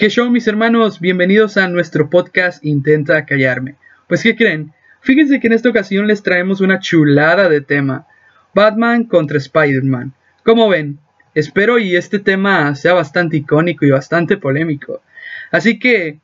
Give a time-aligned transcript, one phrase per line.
[0.00, 0.98] ¿Qué show, mis hermanos?
[0.98, 3.74] Bienvenidos a nuestro podcast Intenta Callarme.
[4.08, 4.72] Pues, ¿qué creen?
[5.02, 8.06] Fíjense que en esta ocasión les traemos una chulada de tema.
[8.54, 10.14] Batman contra Spider-Man.
[10.42, 10.98] ¿Cómo ven?
[11.34, 15.02] Espero y este tema sea bastante icónico y bastante polémico.
[15.50, 16.18] Así que,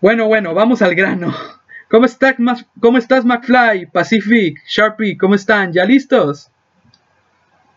[0.00, 1.34] bueno, bueno, vamos al grano.
[1.90, 2.34] ¿Cómo, está,
[2.80, 5.18] ¿Cómo estás, McFly, Pacific, Sharpie?
[5.18, 5.74] ¿Cómo están?
[5.74, 6.50] ¿Ya listos?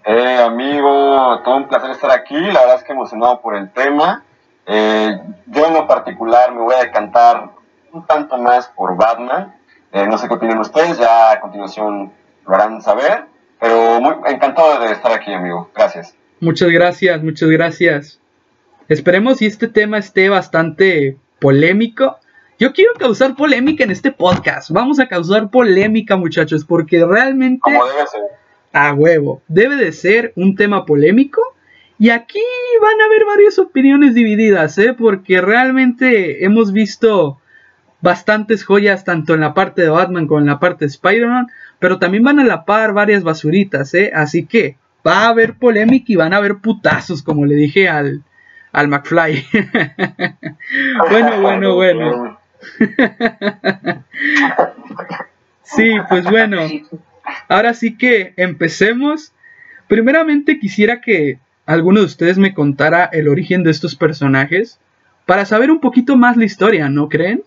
[0.05, 2.39] Eh, amigo, todo un placer estar aquí.
[2.39, 4.23] La verdad es que emocionado por el tema.
[4.65, 7.51] Eh, yo en lo particular me voy a decantar
[7.91, 9.55] un tanto más por Batman.
[9.91, 12.11] Eh, no sé qué opinan ustedes, ya a continuación
[12.47, 13.25] lo harán saber.
[13.59, 15.69] Pero muy encantado de estar aquí, amigo.
[15.75, 16.15] Gracias.
[16.39, 18.19] Muchas gracias, muchas gracias.
[18.87, 22.17] Esperemos y este tema esté bastante polémico.
[22.59, 24.69] Yo quiero causar polémica en este podcast.
[24.71, 27.61] Vamos a causar polémica, muchachos, porque realmente...
[27.61, 28.21] Como debe ser.
[28.73, 29.41] A huevo.
[29.47, 31.41] Debe de ser un tema polémico
[32.01, 32.41] y aquí
[32.81, 34.95] van a haber varias opiniones divididas, ¿eh?
[34.97, 37.39] Porque realmente hemos visto
[38.01, 41.99] bastantes joyas tanto en la parte de Batman como en la parte de Spider-Man, pero
[41.99, 44.11] también van a la par varias basuritas, ¿eh?
[44.15, 48.23] Así que va a haber polémica y van a haber putazos, como le dije al,
[48.71, 49.45] al McFly.
[51.11, 52.39] bueno, bueno, bueno.
[55.61, 56.61] sí, pues bueno.
[57.47, 59.33] Ahora sí que empecemos.
[59.87, 61.37] Primeramente quisiera que
[61.71, 64.79] alguno de ustedes me contara el origen de estos personajes
[65.25, 67.43] para saber un poquito más la historia, ¿no creen?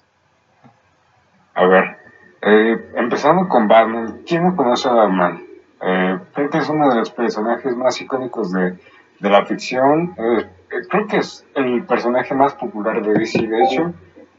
[1.54, 1.96] A ver,
[2.42, 5.42] eh, empezando con Batman, ¿quién no conoce a Batman?
[5.82, 8.76] Eh, creo que es uno de los personajes más icónicos de,
[9.20, 10.14] la ficción.
[10.18, 10.46] Eh,
[10.88, 13.94] creo que es el personaje más popular de DC, de hecho.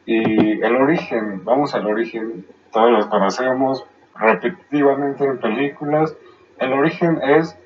[0.06, 6.16] Y el origen, vamos al origen, todos los conocemos repetitivamente en películas.
[6.60, 7.58] El origen es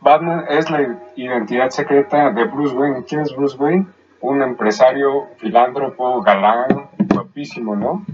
[0.00, 3.04] Batman es la identidad secreta de Bruce Wayne.
[3.06, 3.86] ¿Quién es Bruce Wayne?
[4.20, 8.04] Un empresario, filántropo, galán, guapísimo, ¿no?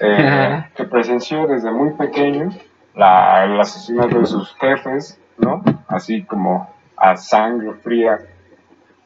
[0.00, 2.50] Eh, que presenció desde muy pequeño
[2.94, 5.62] la, el asesinato de sus jefes, ¿no?
[5.88, 8.18] Así como a sangre fría.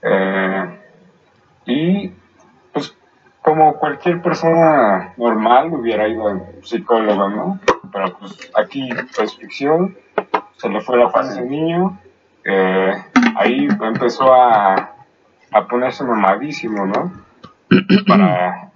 [0.02, 0.78] Eh,
[1.66, 2.12] y
[2.72, 2.96] pues
[3.42, 7.60] como cualquier persona normal hubiera ido al psicólogo, ¿no?
[7.92, 9.96] Pero pues aquí es ficción,
[10.56, 11.98] se le fue la fase de niño
[12.48, 12.92] eh,
[13.36, 14.94] ahí empezó a,
[15.52, 17.12] a ponerse mamadísimo, ¿no?
[18.06, 18.70] Para,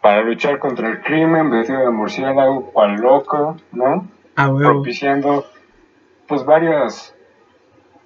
[0.00, 4.08] para luchar contra el crimen, vestido de murciélago, cual loco, ¿no?
[4.34, 5.46] Ah, Propiciando,
[6.26, 7.14] pues, varias,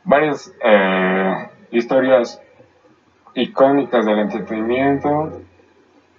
[0.04, 2.42] varias eh, historias
[3.34, 5.40] icónicas del entretenimiento,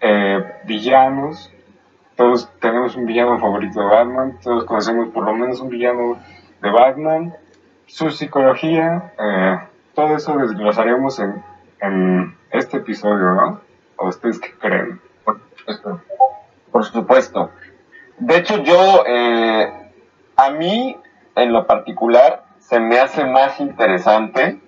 [0.02, 1.54] eh, villanos.
[2.16, 6.18] Todos tenemos un villano favorito de Batman, todos conocemos por lo menos un villano
[6.64, 7.36] de Batman
[7.88, 9.60] su psicología, eh,
[9.96, 11.44] todo eso desglosaremos en,
[11.82, 13.62] en este episodio, ¿no?
[13.98, 15.02] ¿O ustedes qué creen?
[16.72, 17.50] Por supuesto.
[18.20, 19.72] De hecho, yo, eh,
[20.36, 20.98] a mí,
[21.36, 24.60] en lo particular, se me hace más interesante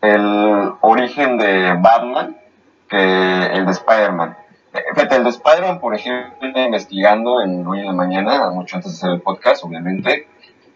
[0.00, 2.36] el origen de Batman
[2.88, 4.36] que el de Spider-Man.
[4.72, 8.92] Eh, fíjate, el de Spider-Man, por ejemplo, investigando en hoy en la mañana, mucho antes
[8.92, 10.28] de hacer el podcast, obviamente,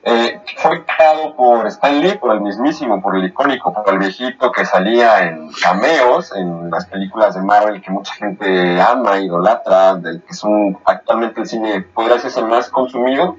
[0.05, 4.51] eh, fue creado por Stan Lee, por el mismísimo, por el icónico, por el viejito
[4.51, 10.23] que salía en cameos en las películas de Marvel que mucha gente ama, idolatra, del
[10.23, 13.37] que son actualmente el cine podría ser el más consumido.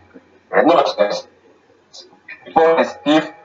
[0.52, 1.10] No lo sé.
[2.54, 3.36] Por Steve,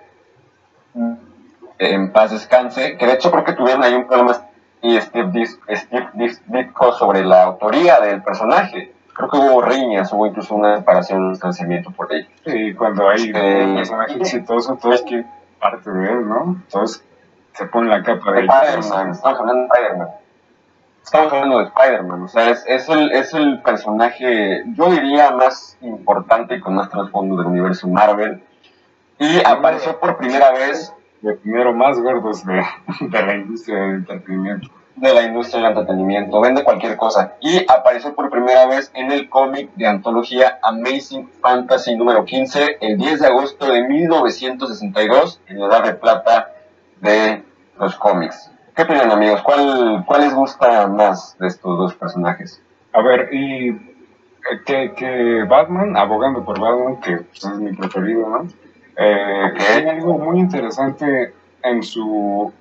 [1.78, 4.48] en paz descanse, que de hecho creo que tuvieron ahí un problema
[4.80, 6.08] y Steve, Steve
[6.46, 11.32] Ditko sobre la autoría del personaje creo que hubo riñas, hubo incluso una separación, un
[11.32, 12.26] distanciamiento por ahí.
[12.46, 16.62] Sí, cuando hay un personaje exitoso, todos quieren parte de él, ¿no?
[16.70, 17.02] Todos
[17.52, 20.08] se ponen la capa de Spider-Man, estamos hablando de Spider-Man.
[21.02, 25.76] Estamos hablando de Spider-Man, o sea, es, es, el, es el personaje, yo diría, más
[25.80, 28.42] importante y con más trasfondo del universo Marvel.
[29.18, 30.94] Y apareció por primera vez.
[31.20, 32.62] De primero más gordos de,
[33.00, 34.68] de la industria del entretenimiento
[35.00, 37.34] de la industria del entretenimiento, vende cualquier cosa.
[37.40, 42.98] Y apareció por primera vez en el cómic de antología Amazing Fantasy número 15 el
[42.98, 46.52] 10 de agosto de 1962 en la edad de plata
[47.00, 47.42] de
[47.78, 48.50] los cómics.
[48.74, 49.42] ¿Qué opinan amigos?
[49.42, 52.62] ¿Cuál, ¿Cuál les gusta más de estos dos personajes?
[52.92, 58.28] A ver, y eh, que, que Batman, abogando por Batman, que pues, es mi preferido,
[58.28, 58.48] ¿no?
[58.96, 62.52] Eh, Tiene algo muy interesante en su,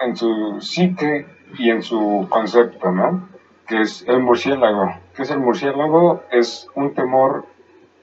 [0.00, 1.26] en su psique
[1.58, 3.28] y en su concepto, ¿no?
[3.66, 4.94] Que es el murciélago.
[5.14, 6.24] ¿Qué es el murciélago?
[6.30, 7.46] Es un temor,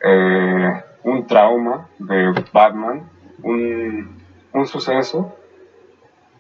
[0.04, 3.10] eh, un trauma de Batman,
[3.44, 4.22] un,
[4.54, 5.36] un suceso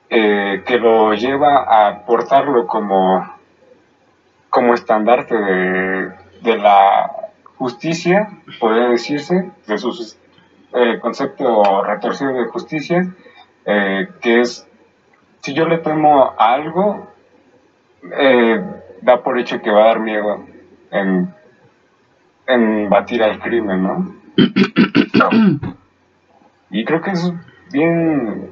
[0.09, 3.35] eh, que lo lleva a portarlo como,
[4.49, 7.11] como estandarte de, de la
[7.57, 8.29] justicia,
[8.59, 10.15] podría decirse, de su
[10.73, 13.13] eh, concepto retorcido de justicia,
[13.65, 14.67] eh, que es,
[15.41, 17.07] si yo le temo a algo,
[19.01, 20.45] da por hecho que va a dar miedo
[20.91, 21.33] en,
[22.47, 24.15] en batir al crimen, ¿no?
[26.71, 27.33] Y creo que es
[27.71, 28.51] bien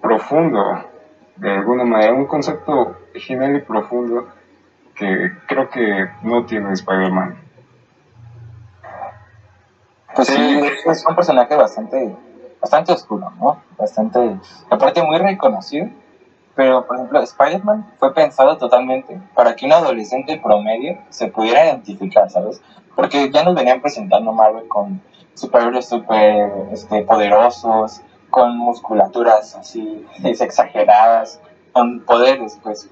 [0.00, 0.84] profundo,
[1.34, 4.28] de alguna manera, un concepto genial y profundo
[4.94, 7.36] que creo que no tiene Spider-Man.
[10.14, 12.16] Pues sí, es un personaje bastante,
[12.60, 13.60] bastante oscuro, ¿no?
[13.76, 14.38] Bastante,
[14.70, 15.88] aparte muy reconocido,
[16.56, 22.30] pero por ejemplo, Spider-Man fue pensado totalmente para que un adolescente promedio se pudiera identificar,
[22.30, 22.62] ¿sabes?
[22.96, 25.02] Porque ya nos venían presentando Marvel con
[25.34, 28.00] superhéroes super este, poderosos,
[28.30, 31.40] con musculaturas así exageradas,
[31.72, 32.90] con poderes, pues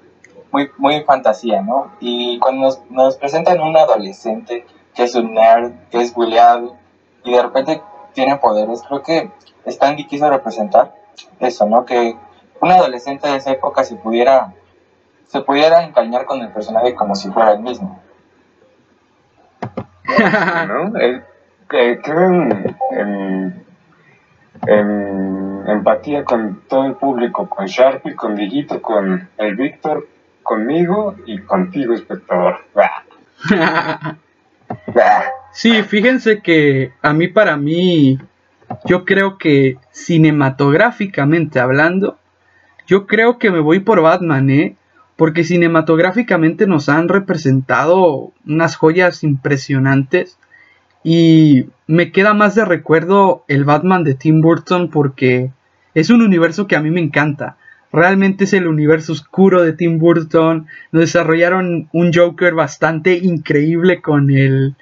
[0.52, 1.90] muy, muy fantasía, ¿no?
[2.00, 6.76] Y cuando nos, nos presentan un adolescente que es un nerd, que es bulleado,
[7.24, 7.82] y de repente
[8.12, 9.30] tiene poderes, creo que
[9.64, 10.94] Stanley quiso representar
[11.40, 11.86] eso, ¿no?
[11.86, 12.16] Que
[12.64, 14.54] un adolescente de esa época se pudiera,
[15.26, 18.02] se pudiera encariñar con el personaje como si fuera el mismo.
[20.68, 20.98] ¿No?
[20.98, 21.22] El,
[21.68, 23.64] que queden en,
[24.66, 30.08] en, empatía con todo el público, con Sharpie, con Dieguito, con el Víctor,
[30.42, 32.60] conmigo y contigo, espectador.
[35.52, 38.18] sí, fíjense que a mí, para mí,
[38.84, 42.18] yo creo que cinematográficamente hablando,
[42.86, 44.76] yo creo que me voy por Batman, ¿eh?
[45.16, 50.38] Porque cinematográficamente nos han representado unas joyas impresionantes.
[51.02, 55.50] Y me queda más de recuerdo el Batman de Tim Burton porque
[55.94, 57.56] es un universo que a mí me encanta.
[57.92, 60.66] Realmente es el universo oscuro de Tim Burton.
[60.90, 64.74] Nos desarrollaron un Joker bastante increíble con el...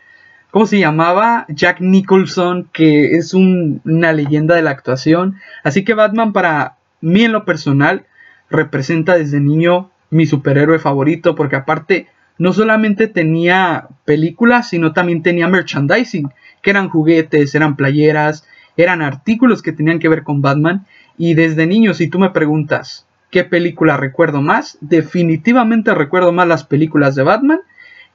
[0.51, 1.47] ¿Cómo se llamaba?
[1.49, 5.37] Jack Nicholson, que es una leyenda de la actuación.
[5.63, 8.07] Así que Batman para mí en lo personal
[8.49, 12.07] representa desde niño mi superhéroe favorito porque aparte
[12.39, 16.31] no solamente tenía películas, sino también tenía merchandising,
[16.63, 18.47] que eran juguetes, eran playeras,
[18.77, 20.87] eran artículos que tenían que ver con Batman.
[21.19, 26.65] Y desde niño, si tú me preguntas qué película recuerdo más, definitivamente recuerdo más las
[26.65, 27.61] películas de Batman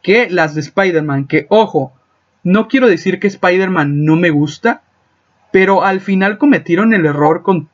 [0.01, 1.27] que las de Spider-Man.
[1.27, 1.93] Que, ojo,
[2.43, 4.81] no quiero decir que Spider-Man no me gusta,
[5.51, 7.69] pero al final cometieron el error con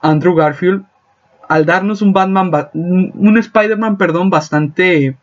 [0.00, 0.84] Andrew Garfield
[1.48, 5.16] al darnos un Batman, un Spider-Man, perdón, bastante,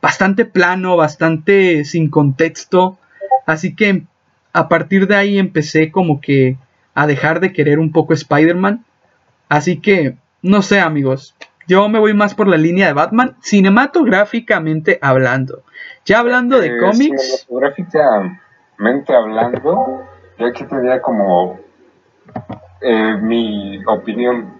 [0.00, 2.98] bastante plano, bastante sin contexto.
[3.46, 4.04] Así que
[4.52, 6.58] a partir de ahí empecé como que
[6.94, 8.84] a dejar de querer un poco Spider-Man.
[9.48, 11.34] Así que, no sé amigos,
[11.66, 15.62] yo me voy más por la línea de Batman, cinematográficamente hablando.
[16.04, 17.46] Ya hablando de eh, cómics...
[17.46, 20.06] Cinematográficamente hablando,
[20.38, 21.58] yo aquí tendría como
[22.80, 24.58] eh, mi opinión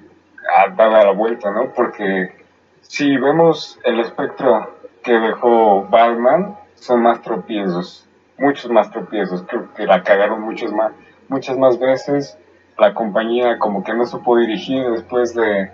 [0.57, 1.73] a dar la vuelta, ¿no?
[1.73, 2.33] Porque
[2.81, 9.85] si vemos el espectro que dejó Batman, son más tropiezos, muchos más tropiezos, creo que
[9.85, 10.93] la cagaron muchas más,
[11.29, 12.39] muchas más veces,
[12.79, 15.71] la compañía como que no supo dirigir después de,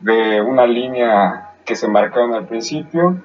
[0.00, 3.22] de una línea que se marcaron al principio,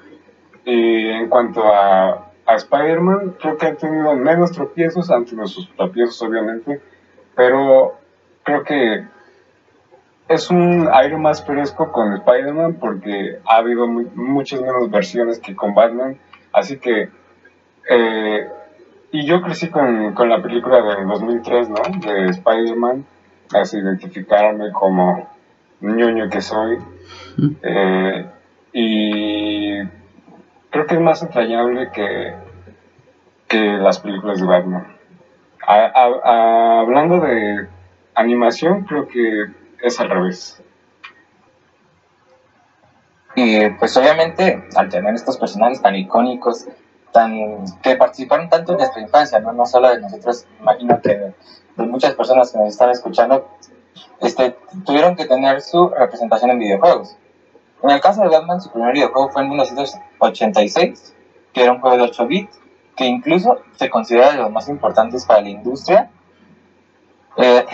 [0.64, 6.20] y en cuanto a, a Spider-Man, creo que ha tenido menos tropiezos, tenido sus tropiezos
[6.22, 6.80] obviamente,
[7.34, 8.01] pero
[8.44, 9.04] creo que
[10.28, 15.74] es un aire más fresco con Spider-Man porque ha habido muchas menos versiones que con
[15.74, 16.18] Batman.
[16.52, 17.10] Así que.
[17.88, 18.48] Eh,
[19.10, 21.82] y yo crecí con, con, la película del 2003, ¿no?
[22.00, 23.04] De Spider-Man.
[23.52, 25.28] Así identificarme como
[25.80, 26.78] ñoño que soy.
[27.62, 28.26] Eh,
[28.72, 29.82] y
[30.70, 32.34] creo que es más entrañable que,
[33.48, 34.86] que las películas de Batman.
[35.66, 37.68] hablando de
[38.14, 39.46] animación, creo que
[39.82, 40.62] es al revés.
[43.34, 46.66] Y pues obviamente al tener estos personajes tan icónicos,
[47.12, 51.34] tan que participaron tanto en nuestra infancia, no, no solo de nosotros, imagino que
[51.76, 53.48] de, muchas personas que nos están escuchando,
[54.20, 57.16] este, tuvieron que tener su representación en videojuegos.
[57.82, 61.14] En el caso de Batman, su primer videojuego fue en 1986,
[61.52, 62.60] que era un juego de 8 bits,
[62.96, 66.10] que incluso se considera de los más importantes para la industria
[67.36, 67.64] eh,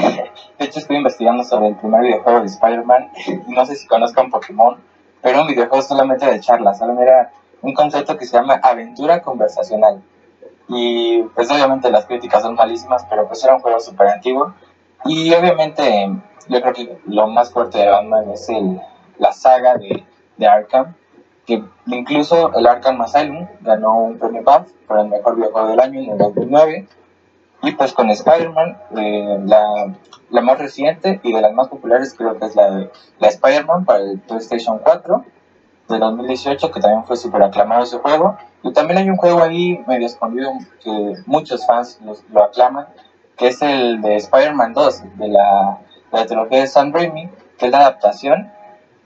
[0.59, 3.11] de hecho, estoy investigando sobre el primer videojuego de Spider-Man.
[3.49, 4.77] No sé si conozcan Pokémon,
[5.23, 6.79] pero un videojuego solamente de charlas.
[6.79, 10.03] Solo era un concepto que se llama aventura conversacional.
[10.69, 14.55] Y pues obviamente las críticas son malísimas, pero pues era un juego súper antiguo.
[15.05, 16.11] Y obviamente
[16.49, 18.81] yo creo que lo más fuerte de Batman es el,
[19.19, 20.05] la saga de,
[20.37, 20.95] de Arkham,
[21.47, 26.00] que incluso el Arkham Asylum ganó un premio BAFTA por el mejor videojuego del año
[26.00, 26.88] en el 2009.
[27.62, 29.95] Y pues con Spider-Man, eh, la,
[30.31, 33.85] la, más reciente y de las más populares creo que es la de la Spider-Man
[33.85, 35.25] para el PlayStation 4
[35.88, 38.37] de 2018, que también fue súper aclamado ese juego.
[38.62, 41.99] Y también hay un juego ahí medio escondido que muchos fans
[42.31, 42.87] lo aclaman,
[43.37, 45.79] que es el de Spider-Man 2, de la,
[46.12, 48.53] de la trilogía de Sam Raimi, que es la adaptación.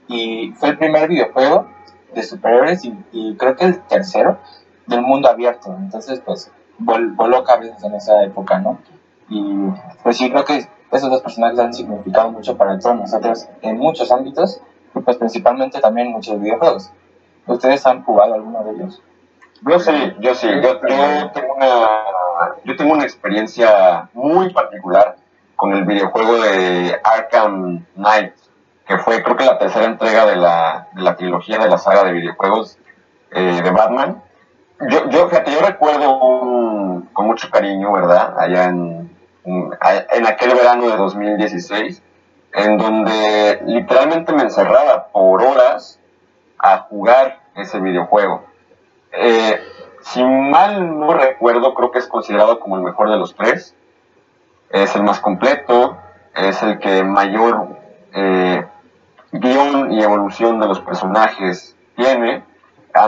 [0.07, 1.67] Y fue el primer videojuego
[2.13, 4.37] de superhéroes y, creo que el tercero
[4.87, 5.75] del mundo abierto.
[5.79, 6.51] Entonces, pues,
[6.83, 8.79] voló cabezas en esa época, ¿no?
[9.29, 9.67] Y
[10.03, 14.11] pues sí, creo que esos dos personajes han significado mucho para todos nosotros en muchos
[14.11, 14.61] ámbitos
[14.93, 16.91] y pues principalmente también muchos videojuegos.
[17.47, 19.01] ¿Ustedes han jugado alguno de ellos?
[19.65, 20.47] Yo sí, yo sí.
[20.61, 21.87] Yo, tengo una,
[22.63, 25.15] yo tengo una experiencia muy particular
[25.55, 28.33] con el videojuego de Arkham Knight,
[28.85, 32.03] que fue creo que la tercera entrega de la, de la trilogía de la saga
[32.03, 32.77] de videojuegos
[33.31, 34.21] eh, de Batman.
[34.89, 36.19] Yo, yo, fíjate, yo recuerdo
[37.13, 38.35] con mucho cariño, ¿verdad?
[38.37, 39.09] Allá en,
[39.45, 42.01] en aquel verano de 2016
[42.53, 45.99] en donde literalmente me encerraba por horas
[46.59, 48.43] a jugar ese videojuego.
[49.11, 49.59] Eh,
[50.01, 53.75] si mal no recuerdo, creo que es considerado como el mejor de los tres.
[54.69, 55.97] Es el más completo,
[56.35, 57.67] es el que mayor
[58.13, 58.65] eh,
[59.31, 62.43] guion y evolución de los personajes tiene,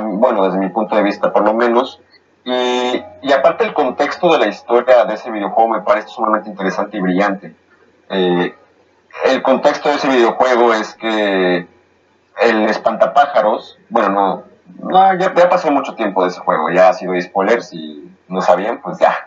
[0.01, 2.01] bueno, desde mi punto de vista por lo menos.
[2.43, 6.97] Y, y, aparte el contexto de la historia de ese videojuego me parece sumamente interesante
[6.97, 7.55] y brillante.
[8.09, 8.53] Eh,
[9.25, 11.67] el contexto de ese videojuego es que
[12.41, 14.43] el espantapájaros, bueno,
[14.79, 18.41] no, ya, ya, pasó mucho tiempo de ese juego, ya ha sido spoiler, si no
[18.41, 19.25] sabían, pues ya.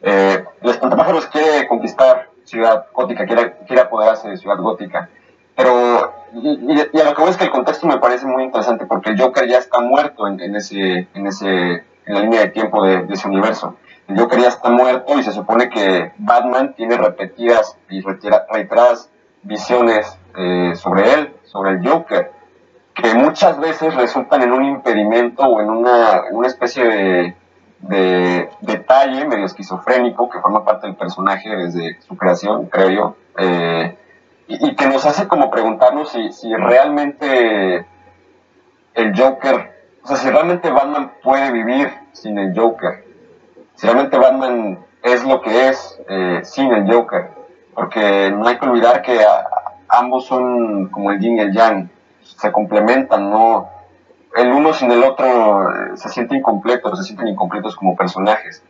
[0.00, 5.08] Eh, el espantapájaros quiere conquistar Ciudad Gótica, quiere, quiere apoderarse de Ciudad Gótica,
[5.54, 9.10] pero, y, a lo que voy es que el contexto me parece muy interesante, porque
[9.10, 13.02] el Joker ya está muerto en, ese, en ese, en la línea de tiempo de,
[13.04, 13.76] de ese universo.
[14.08, 19.10] El Joker ya está muerto y se supone que Batman tiene repetidas y reiteradas
[19.42, 22.32] visiones eh, sobre él, sobre el Joker,
[22.94, 27.36] que muchas veces resultan en un impedimento o en una, una especie de,
[27.80, 33.96] de, detalle medio esquizofrénico que forma parte del personaje desde su creación, creo yo, eh,
[34.48, 37.86] y, que nos hace como preguntarnos si, si realmente
[38.94, 43.04] el Joker, o sea, si realmente Batman puede vivir sin el Joker,
[43.74, 47.38] si realmente Batman es lo que es eh, sin el Joker
[47.78, 49.20] porque no hay que olvidar que
[49.88, 51.88] ambos son como el yin y el yang,
[52.20, 53.68] se complementan, no
[54.34, 58.64] el uno sin el otro eh, se siente incompleto, se sienten incompletos como personajes.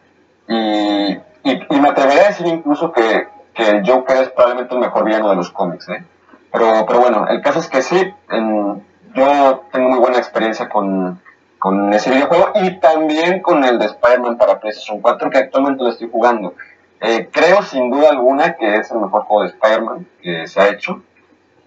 [0.47, 5.04] Y, y, me atrevería a decir incluso que, que, el Joker es probablemente el mejor
[5.04, 6.04] villano de los cómics, ¿eh?
[6.52, 8.14] Pero, pero bueno, el caso es que sí,
[9.14, 11.20] yo tengo muy buena experiencia con,
[11.58, 15.90] con ese videojuego y también con el de Spider-Man para PlayStation 4 que actualmente lo
[15.90, 16.54] estoy jugando.
[17.00, 20.68] Eh, creo sin duda alguna que es el mejor juego de Spider-Man que se ha
[20.68, 21.02] hecho.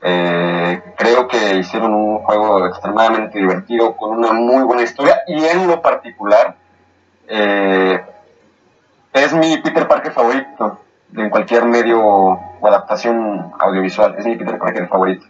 [0.02, 5.68] Eh, creo que hicieron un juego extremadamente divertido con una muy buena historia y en
[5.68, 6.56] lo particular
[7.28, 8.02] eh,
[9.14, 10.80] es mi Peter Parker favorito
[11.16, 14.16] en cualquier medio o adaptación audiovisual.
[14.18, 15.26] Es mi Peter Parker favorito.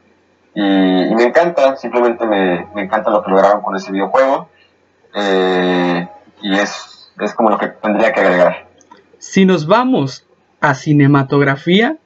[0.53, 4.49] Y, me encanta, simplemente me, me, encanta lo que lograron con ese videojuego.
[6.41, 8.67] y es, es como lo que tendría que agregar.
[9.17, 10.27] Si nos vamos
[10.59, 11.97] a cinematografía,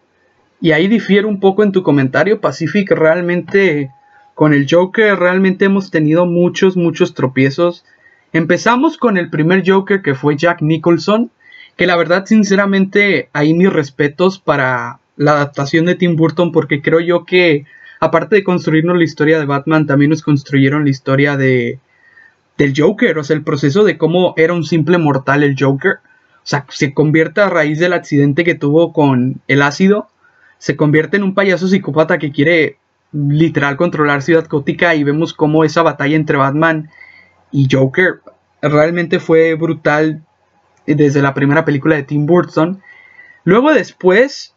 [0.61, 3.91] y ahí difiere un poco en tu comentario, Pacific, realmente
[4.35, 7.85] con el Joker realmente hemos tenido muchos, muchos tropiezos.
[8.33, 11.31] Empezamos con el primer Joker que fue Jack Nicholson,
[11.75, 16.99] que la verdad sinceramente ahí mis respetos para la adaptación de Tim Burton porque creo
[16.99, 17.65] yo que
[17.99, 21.79] aparte de construirnos la historia de Batman también nos construyeron la historia de
[22.57, 25.95] del Joker, o sea, el proceso de cómo era un simple mortal el Joker.
[25.95, 30.09] O sea, se convierte a raíz del accidente que tuvo con el ácido,
[30.57, 32.77] se convierte en un payaso psicópata que quiere
[33.11, 36.89] literal controlar Ciudad Gótica y vemos cómo esa batalla entre Batman
[37.51, 38.21] y Joker
[38.61, 40.21] realmente fue brutal
[40.93, 42.81] desde la primera película de Tim Burton.
[43.43, 44.55] Luego después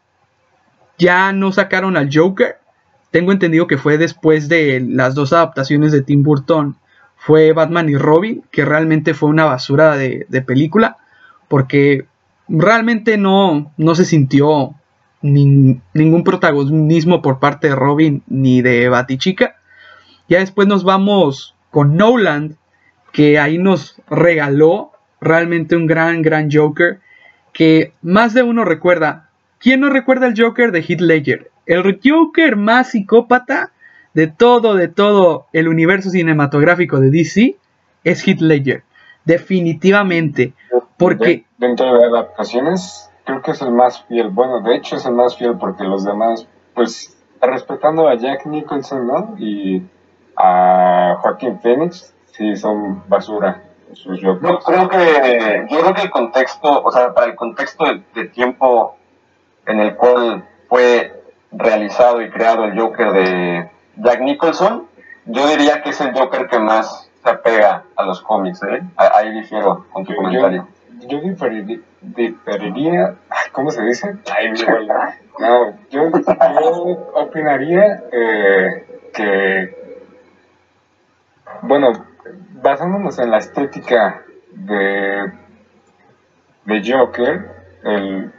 [0.99, 2.59] ya no sacaron al Joker.
[3.11, 6.77] Tengo entendido que fue después de las dos adaptaciones de Tim Burton.
[7.17, 10.99] Fue Batman y Robin, que realmente fue una basura de, película
[11.49, 12.07] porque
[12.49, 14.75] realmente no, no se sintió
[15.23, 19.57] ningún protagonismo por parte de Robin ni de Batichica.
[20.29, 22.57] Ya después nos vamos con Nolan,
[23.13, 27.01] que ahí nos regaló realmente un gran, gran Joker,
[27.53, 29.29] que más de uno recuerda.
[29.59, 31.51] ¿Quién no recuerda el Joker de Heath Ledger?
[31.67, 33.73] El Joker más psicópata
[34.15, 37.57] de todo, de todo el universo cinematográfico de DC
[38.05, 38.83] es Heath Ledger.
[39.25, 40.55] Definitivamente.
[40.97, 41.45] Porque...
[41.59, 44.31] Dentro de adaptaciones, creo que es el más fiel.
[44.31, 49.07] Bueno, de hecho es el más fiel porque los demás, pues, respetando a Jack Nicholson,
[49.07, 49.35] ¿no?
[49.39, 49.83] Y
[50.37, 53.68] a Joaquín Phoenix, sí son basura.
[53.95, 58.97] Yo creo que yo creo que el contexto, o sea, para el contexto de, tiempo
[59.67, 64.87] en el cual fue realizado y creado el Joker de Jack Nicholson,
[65.27, 68.83] yo diría que es el Joker que más se apega a los cómics, ¿eh?
[68.97, 70.69] Ahí difiero con tu comentario.
[71.07, 73.15] Yo, diferiría,
[73.53, 74.17] ¿cómo se dice?
[74.35, 74.53] Ay,
[75.39, 80.03] no, yo, yo opinaría eh, que,
[81.63, 82.08] bueno,
[82.63, 85.33] basándonos en la estética de,
[86.65, 87.51] de Joker,
[87.85, 88.33] el,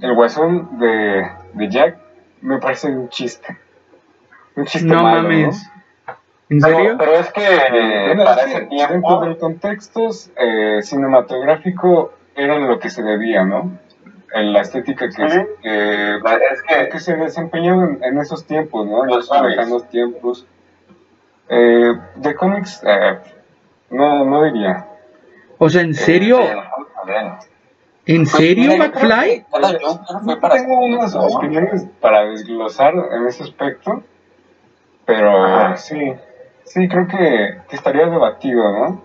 [0.00, 1.96] el guasón de, de Jack
[2.40, 3.56] me parece un chiste.
[4.56, 5.70] Un chiste no malo, mames.
[6.48, 6.96] ¿En serio?
[6.98, 7.42] pero es que
[8.22, 8.92] para ese tiempo...
[8.92, 13.78] Dentro del contexto eh, cinematográfico era lo que se debía, ¿no?
[14.34, 19.04] En la estética que, es que, que se desempeñó en, esos tiempos, ¿no?
[19.04, 20.46] En los lejanos tiempos.
[21.48, 23.18] Eh, de cómics, eh,
[23.90, 24.86] no, no diría.
[25.58, 26.40] O sea, ¿en serio?
[28.06, 29.44] ¿En serio, McFly?
[30.50, 34.02] Tengo unas opiniones para desglosar en ese aspecto,
[35.04, 36.14] pero sí,
[36.64, 39.04] sí, creo que, estaría debatido, ¿no?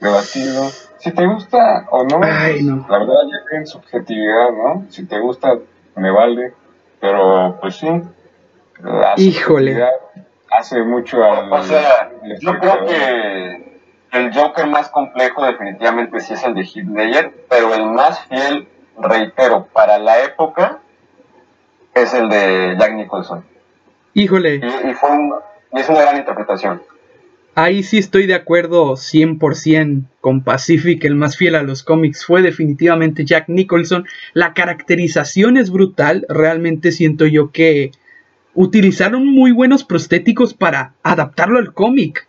[0.00, 0.64] Debatido.
[0.98, 4.86] Si te gusta o no, la verdad ya tiene subjetividad, ¿no?
[4.88, 5.56] Si te gusta,
[5.94, 6.52] me vale,
[7.00, 7.88] pero pues sí,
[8.82, 9.84] la Híjole.
[10.50, 11.52] Hace mucho al...
[11.52, 12.10] O sea,
[12.40, 13.80] yo creo que
[14.12, 18.68] el Joker más complejo definitivamente sí es el de Heath Ledger, pero el más fiel,
[18.98, 20.80] reitero, para la época
[21.94, 23.44] es el de Jack Nicholson.
[24.14, 24.56] Híjole.
[24.56, 25.10] Y, fue
[25.72, 26.82] es una gran interpretación.
[27.54, 32.42] Ahí sí estoy de acuerdo 100% con Pacific, el más fiel a los cómics fue
[32.42, 34.06] definitivamente Jack Nicholson.
[34.34, 37.92] La caracterización es brutal, realmente siento yo que
[38.56, 42.26] utilizaron muy buenos prostéticos para adaptarlo al cómic.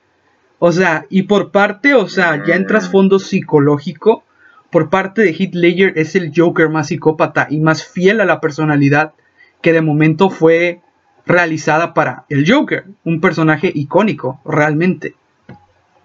[0.60, 4.24] O sea, y por parte, o sea, ya en trasfondo psicológico,
[4.70, 8.42] por parte de Heath Ledger es el Joker más psicópata y más fiel a la
[8.42, 9.14] personalidad
[9.62, 10.82] que de momento fue
[11.26, 15.16] realizada para el Joker, un personaje icónico, realmente.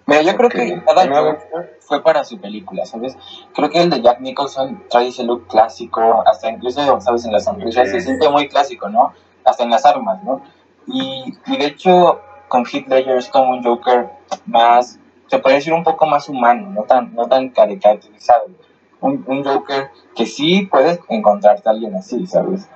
[0.05, 3.17] Mira, yo creo que cada Joker fue para su película, ¿sabes?
[3.53, 7.25] Creo que el de Jack Nicholson trae ese look clásico, hasta incluso, ¿sabes?
[7.25, 9.13] En las sonrisas se siente muy clásico, ¿no?
[9.45, 10.41] Hasta en las armas, ¿no?
[10.87, 14.09] Y, y de hecho, con Heath Ledger es como un Joker
[14.45, 18.45] más, se puede decir un poco más humano, no tan, no tan caricaturizado.
[19.01, 22.69] Un, un Joker que sí puedes encontrarte a alguien así, ¿sabes?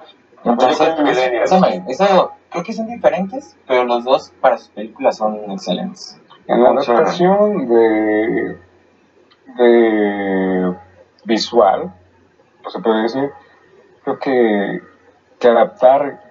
[0.44, 0.88] Entonces,
[1.44, 6.20] eso, eso, creo que son diferentes, pero los dos para sus películas son excelentes.
[6.48, 8.58] En la adaptación de,
[9.58, 10.76] de
[11.26, 11.94] visual,
[12.66, 13.32] o se puede decir,
[14.04, 14.82] creo que,
[15.40, 16.27] que adaptar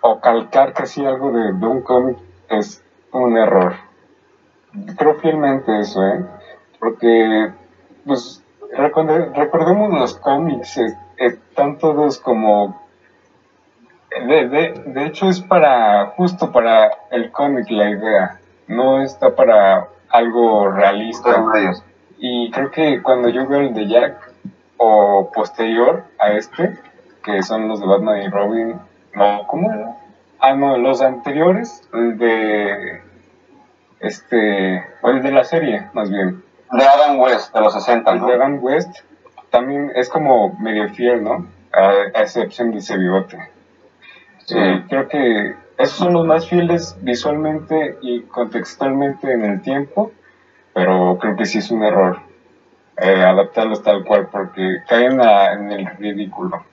[0.00, 2.82] o calcar casi algo de, de un cómic es
[3.12, 3.74] un error.
[4.96, 6.24] Creo fielmente eso, ¿eh?
[6.78, 7.52] Porque,
[8.06, 8.44] pues,
[9.34, 10.80] recordemos los cómics,
[11.16, 12.80] están todos como...
[14.10, 19.86] De, de, de hecho es para, justo para el cómic la idea, no está para
[20.08, 21.44] algo realista.
[22.18, 24.30] Y creo que cuando yo veo el de Jack,
[24.82, 26.78] o posterior a este,
[27.22, 28.80] que son los de Batman y Robin,
[29.14, 29.96] no, ¿cómo era?
[30.38, 33.02] Ah, no, los anteriores, de.
[34.00, 34.84] Este.
[35.02, 36.42] O el de la serie, más bien.
[36.72, 38.26] De Adam West, de los 60, ¿no?
[38.26, 39.00] de Adam West
[39.50, 41.46] también es como medio fiel, ¿no?
[41.72, 43.38] A, excepción de ese bigote.
[44.46, 44.56] Sí.
[44.88, 50.12] creo que esos son los más fieles visualmente y contextualmente en el tiempo,
[50.72, 52.18] pero creo que sí es un error
[52.96, 56.64] eh, adaptarlos tal cual porque caen en el ridículo.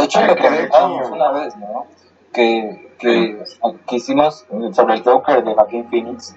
[0.00, 1.86] De hecho, lo comentábamos una vez, ¿no?
[2.32, 3.42] Que que,
[3.90, 6.36] hicimos sobre el Joker de Joaquin Phoenix,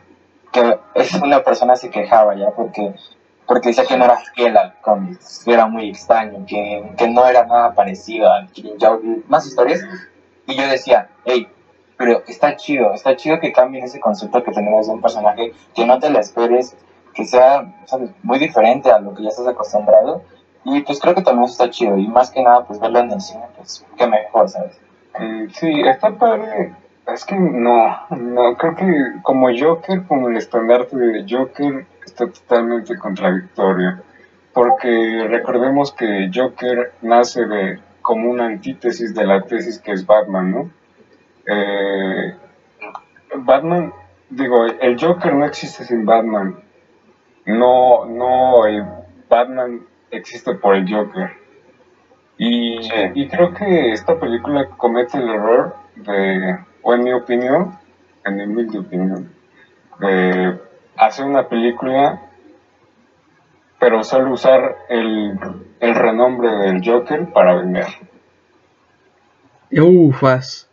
[0.51, 2.95] que es una persona se quejaba ya porque
[3.45, 7.27] porque decía que no era fiel al cómic, que era muy extraño, que, que no
[7.27, 8.49] era nada parecido al
[9.27, 9.81] más historias.
[10.47, 11.49] Y yo decía, hey,
[11.97, 15.85] pero está chido, está chido que cambien ese concepto que tenemos de un personaje, que
[15.85, 16.77] no te la esperes,
[17.13, 18.11] que sea, ¿sabes?
[18.23, 20.21] muy diferente a lo que ya estás acostumbrado.
[20.65, 23.21] Y pues creo que también está chido, y más que nada, pues verlo en el
[23.21, 24.79] cine, pues qué mejor, ¿sabes?
[25.19, 26.73] Eh, sí, está padre.
[27.05, 32.97] Es que no, no, creo que como Joker, como el estandarte de Joker, está totalmente
[32.97, 34.01] contradictorio.
[34.53, 40.51] Porque recordemos que Joker nace de como una antítesis de la tesis que es Batman,
[40.51, 40.69] ¿no?
[41.45, 42.35] Eh,
[43.35, 43.93] Batman,
[44.29, 46.57] digo, el Joker no existe sin Batman.
[47.45, 48.85] No, no, el
[49.27, 49.81] Batman
[50.17, 51.31] existe por el Joker.
[52.37, 52.79] Y,
[53.13, 57.77] y creo que esta película comete el error de, o en mi opinión,
[58.25, 59.31] en mi humilde opinión,
[59.99, 60.59] de
[60.97, 62.21] hacer una película,
[63.79, 65.37] pero solo usar el,
[65.79, 67.87] el renombre del Joker para vender.
[69.71, 70.69] Ufas.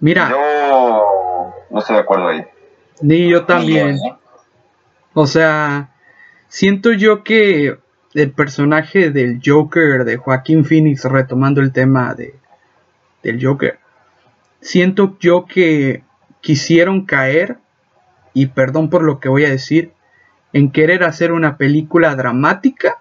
[0.00, 2.44] Mira, Yo no estoy de acuerdo ahí.
[3.00, 3.94] ni yo también.
[3.96, 4.16] ¿eh?
[5.14, 5.90] O sea,
[6.48, 7.78] siento yo que
[8.14, 12.34] el personaje del Joker de Joaquín Phoenix, retomando el tema de,
[13.22, 13.78] del Joker,
[14.60, 16.02] siento yo que
[16.40, 17.58] quisieron caer,
[18.34, 19.92] y perdón por lo que voy a decir,
[20.52, 22.98] en querer hacer una película dramática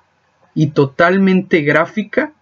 [0.53, 2.33] y totalmente gráfica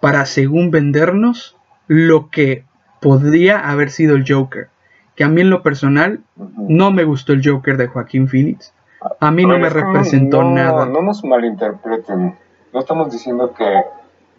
[0.00, 2.64] para según vendernos lo que
[3.00, 4.68] podría haber sido el Joker.
[5.16, 8.72] Que a mí en lo personal no me gustó el Joker de Joaquín Phoenix.
[9.20, 10.86] A mí no Oye, me representó no- nada.
[10.86, 12.36] No nos malinterpreten.
[12.72, 13.82] No estamos diciendo que,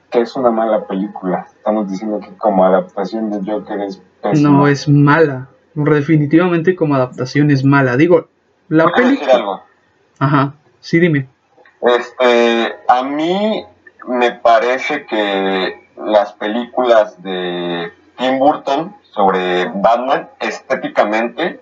[0.10, 1.48] que es una mala película.
[1.56, 4.50] Estamos diciendo que como adaptación de Joker es pésima.
[4.50, 5.48] No es mala.
[5.76, 7.98] Definitivamente como adaptación es mala.
[7.98, 8.28] Digo,
[8.70, 9.64] la ¿Puedo decir película...
[10.20, 11.28] Ajá, sí dime.
[11.82, 13.66] Este, a mí
[14.08, 21.60] me parece que las películas de Tim Burton sobre Batman estéticamente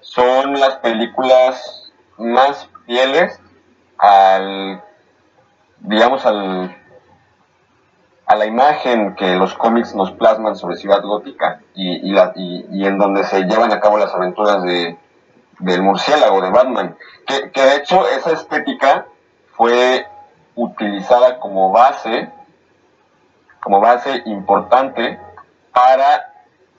[0.00, 1.83] son las películas
[2.18, 3.40] más fieles
[3.98, 4.82] al,
[5.80, 6.74] digamos, al,
[8.26, 12.66] a la imagen que los cómics nos plasman sobre Ciudad Gótica y, y, la- y-
[12.70, 14.96] y en donde se llevan a cabo las aventuras de,
[15.58, 16.96] del murciélago de Batman.
[17.26, 19.06] Que, que de hecho esa estética
[19.52, 20.06] fue
[20.56, 22.30] utilizada como base,
[23.62, 25.18] como base importante
[25.72, 26.32] para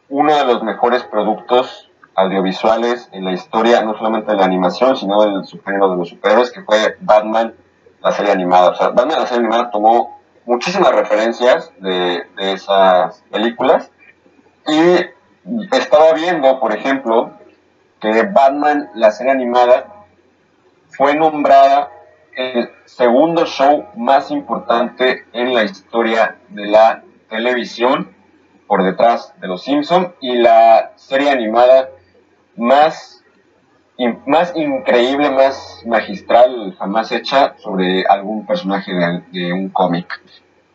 [0.10, 5.22] uno de los mejores productos audiovisuales en la historia, no solamente de la animación, sino
[5.24, 7.54] del subgénero de los superhéroes, que fue Batman,
[8.02, 8.70] la serie animada.
[8.70, 13.92] O sea, Batman, la serie animada, tomó muchísimas referencias de, de esas películas
[14.68, 15.06] y
[15.76, 17.32] estaba viendo, por ejemplo,
[18.00, 19.88] que Batman, la serie animada,
[20.90, 21.92] fue nombrada
[22.36, 28.14] el segundo show más importante en la historia de la televisión,
[28.68, 31.90] por detrás de Los Simpson y la serie animada
[32.58, 33.24] más,
[33.98, 40.08] in- más increíble, más magistral jamás hecha sobre algún personaje de, de un cómic.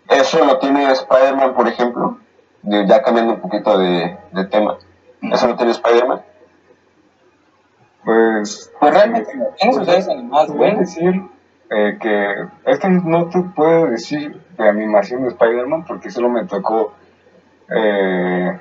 [0.09, 2.19] Eso lo tiene Spider-Man, por ejemplo,
[2.63, 4.77] ya cambiando un poquito de, de tema.
[5.23, 6.21] Eso lo tiene Spider-Man.
[8.05, 9.47] Pues, Pues realmente no.
[9.59, 10.95] Tiene sus series animadas te voy a buenas.
[10.95, 11.23] decir
[11.71, 16.45] eh, que es que no te puedo decir de animación de Spider-Man porque solo me
[16.47, 16.95] tocó
[17.69, 18.59] eh,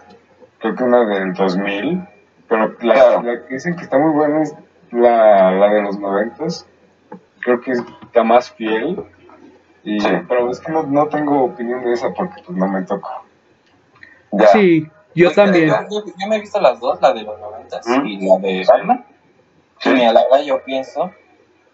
[0.59, 2.07] creo que una del 2000
[2.49, 3.21] pero la, Claro.
[3.23, 4.53] la que dicen que está muy buena es
[4.91, 6.45] la, la de los 90
[7.41, 9.05] creo que está más fiel
[9.83, 10.09] y, Sí.
[10.27, 13.09] pero es que no, no tengo opinión de esa porque pues no me tocó
[14.31, 14.47] Ya.
[14.47, 15.69] Sí, yo Pues, también.
[15.69, 18.05] Yo, yo- yo me he visto las dos, la de los 90 ¿Mm?
[18.05, 19.05] y la de Batman.
[19.79, 19.89] Sí.
[19.89, 21.11] Y mira, la verdad yo pienso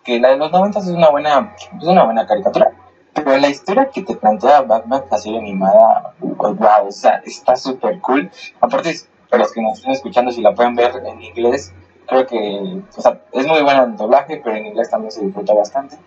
[0.04, 2.72] que la de los 90 es una buena, es una buena caricatura.
[3.14, 8.00] Pero la historia que te plantea Batman, la serie animada, wow, o sea, está súper
[8.02, 8.30] cool.
[8.62, 11.74] Aparte, para los que nos estén escuchando, si la pueden ver en inglés,
[12.08, 15.54] creo que, o sea, es muy buena en doblaje, pero en inglés también se disfruta
[15.54, 15.98] bastante.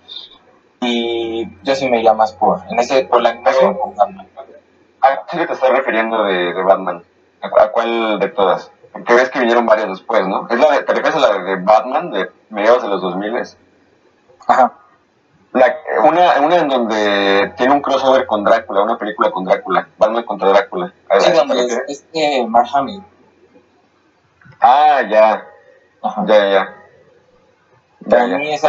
[0.81, 4.27] Y yo sí me iría más por, en ese, por la animación con Batman.
[5.01, 7.03] ¿A qué te estás refiriendo de, de Batman?
[7.41, 8.71] ¿A, cu- a cuál de todas?
[8.93, 10.49] Porque ves que vinieron varias después, ¿no?
[10.49, 13.35] ¿Es la de, ¿Te refieres a la de Batman de mediados de los 2000?
[14.47, 14.78] Ajá
[15.59, 20.25] la, una, una en donde tiene un crossover con Drácula, una película con Drácula, Batman
[20.25, 20.93] contra Drácula.
[21.09, 22.69] Ver, sí, donde es, este Mark
[24.61, 25.47] Ah, ya.
[26.03, 26.75] Ya, ya, ya.
[28.09, 28.63] Para mí es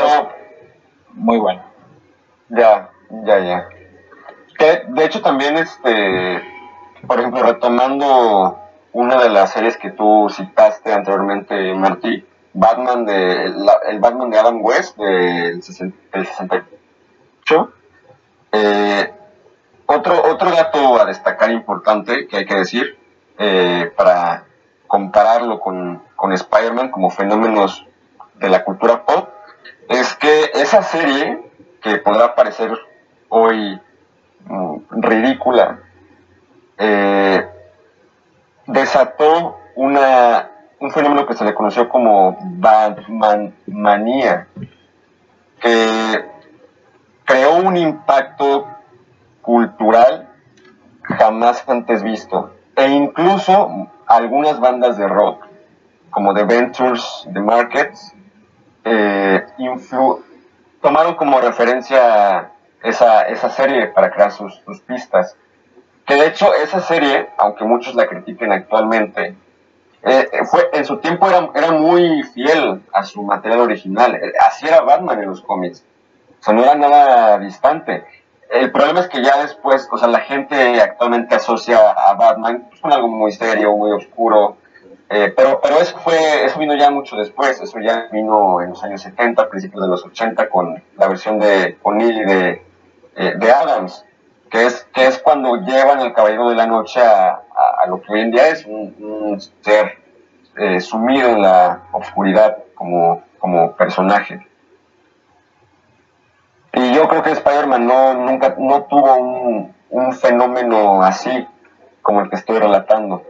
[1.13, 1.63] muy bueno
[2.49, 2.89] Ya,
[3.25, 3.69] ya, ya.
[4.89, 6.41] De hecho también, este,
[7.08, 8.60] por ejemplo, retomando
[8.91, 14.39] una de las series que tú citaste anteriormente, Martí, Batman de, la, el Batman de
[14.39, 16.65] Adam West del de, 60
[18.51, 19.13] eh,
[19.85, 22.97] otro, otro dato a destacar importante que hay que decir
[23.38, 24.43] eh, para
[24.88, 27.85] compararlo con, con Spider-Man como fenómenos
[28.35, 29.29] de la cultura pop
[29.88, 32.71] es que esa serie que podrá parecer
[33.29, 33.79] hoy
[34.45, 35.79] mm, ridícula
[36.77, 37.47] eh,
[38.67, 44.47] desató una, un fenómeno que se le conoció como Batman manía
[45.59, 46.25] que
[47.29, 48.67] creó un impacto
[49.43, 50.29] cultural
[51.03, 55.45] jamás antes visto, e incluso algunas bandas de rock
[56.09, 58.15] como de Ventures, de Markets,
[58.83, 59.45] eh,
[60.81, 62.49] tomaron como referencia
[62.81, 65.37] esa, esa serie para crear sus, sus, pistas.
[66.07, 69.35] Que de hecho esa serie, aunque muchos la critiquen actualmente,
[70.01, 74.19] eh, fue, en su tiempo era, era muy fiel a su material original.
[74.47, 75.85] Así era Batman en los cómics.
[76.39, 78.06] O sea, no era nada distante.
[78.49, 82.82] El problema es que ya después, o sea, la gente actualmente asocia a Batman pues,
[82.82, 84.58] con algo muy serio, muy oscuro,
[85.10, 88.84] eh, pero, pero eso fue, eso vino ya mucho después, eso ya vino en los
[88.84, 92.65] años 70, principios de los 80, con la versión de O'Neill y de,
[93.15, 94.06] eh, de Adams,
[94.49, 97.41] que es, que es cuando llevan el Caballero de la Noche a,
[97.82, 99.97] a, lo que hoy en día es un, ser
[100.58, 104.47] eh, sumido en la oscuridad como, como personaje.
[106.73, 111.47] Y yo creo que Spider-Man no, nunca, no tuvo un, un, fenómeno así
[112.01, 113.23] como el que estoy relatando.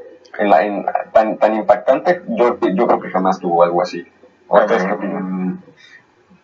[1.11, 4.05] Tan, tan impactante, yo, yo creo que jamás tuvo algo así.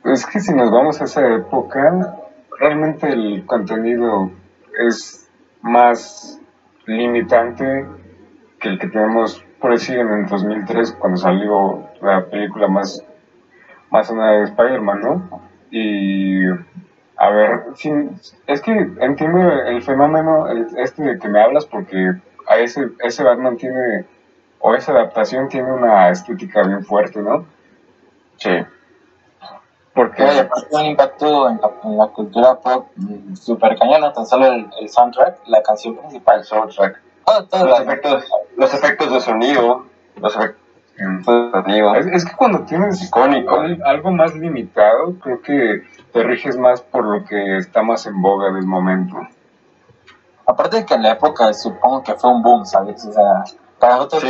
[0.04, 2.18] es que si nos vamos a esa época,
[2.60, 4.32] realmente el contenido
[4.88, 5.30] es
[5.62, 6.40] más
[6.86, 7.86] limitante
[8.60, 13.04] que el que tenemos, por decir, en el 2003, cuando salió la película más,
[13.90, 15.42] más una de Spider-Man, ¿no?
[15.72, 16.46] Y
[17.26, 17.64] a ver,
[18.46, 22.14] es que entiendo el fenómeno este de que me hablas porque
[22.48, 24.06] a ese, ese Batman tiene,
[24.60, 27.48] o esa adaptación tiene una estética bien fuerte, ¿no?
[28.38, 28.52] Sí.
[29.96, 31.60] Porque aparte un impacto en
[31.98, 32.90] la, cultura pop
[33.34, 34.46] super cañón, tan solo
[34.80, 36.40] el, soundtrack, la canción principal.
[36.40, 37.02] El soundtrack.
[37.54, 39.86] los, efectos, los efectos de sonido,
[40.18, 40.65] los efectos
[40.98, 47.26] es, que cuando tienes icónico algo más limitado, creo que te riges más por lo
[47.26, 49.18] que está más en boga del momento.
[50.46, 53.06] Aparte de que en la época supongo que fue un boom, ¿sabes?
[53.06, 53.44] O sea,
[53.80, 54.24] para nosotros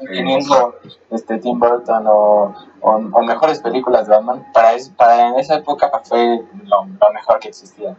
[0.00, 0.74] teniendo
[1.10, 6.42] este, Tim Burton o, o, mejores películas de Batman, para, para en esa época fue
[6.64, 7.94] lo, lo mejor que existía.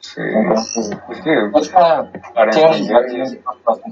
[0.00, 1.50] Sí, es que
[2.34, 3.40] para entender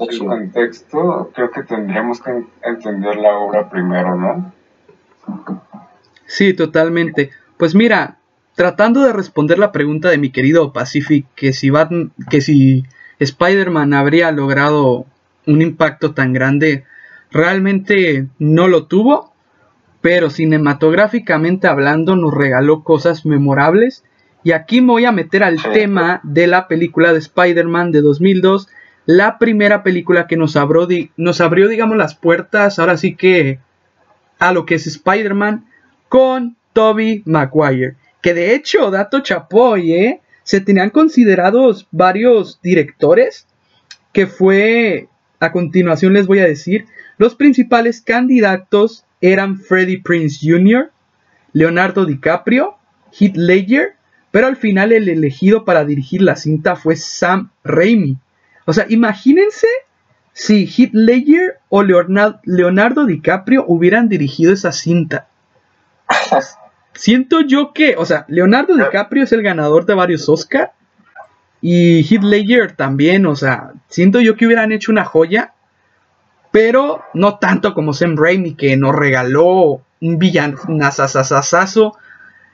[0.00, 4.52] el contexto, creo que tendríamos que entender la obra primero, ¿no?
[6.26, 7.30] Sí, totalmente.
[7.56, 8.18] Pues mira,
[8.54, 11.70] tratando de responder la pregunta de mi querido Pacific, que si,
[12.30, 12.84] que si
[13.18, 15.06] Spider-Man habría logrado
[15.46, 16.84] un impacto tan grande,
[17.30, 19.32] realmente no lo tuvo,
[20.00, 24.04] pero cinematográficamente hablando nos regaló cosas memorables
[24.46, 28.68] y aquí me voy a meter al tema de la película de Spider-Man de 2002,
[29.04, 33.58] la primera película que nos abrió, nos abrió, digamos, las puertas, ahora sí que
[34.38, 35.66] a lo que es Spider-Man
[36.08, 37.96] con Toby Maguire.
[38.22, 40.20] Que de hecho, dato chapoy, ¿eh?
[40.44, 43.48] Se tenían considerados varios directores,
[44.12, 45.08] que fue,
[45.40, 46.86] a continuación les voy a decir,
[47.18, 50.92] los principales candidatos eran Freddie Prince Jr.,
[51.52, 52.76] Leonardo DiCaprio,
[53.10, 53.96] Heath Ledger
[54.36, 58.18] pero al final el elegido para dirigir la cinta fue Sam Raimi.
[58.66, 59.66] O sea, imagínense
[60.34, 65.28] si Heath Ledger o Leonardo DiCaprio hubieran dirigido esa cinta.
[66.92, 70.70] Siento yo que, o sea, Leonardo DiCaprio es el ganador de varios Oscars.
[71.62, 75.54] Y Heath Ledger también, o sea, siento yo que hubieran hecho una joya.
[76.50, 81.96] Pero no tanto como Sam Raimi, que nos regaló un villano nazazazazo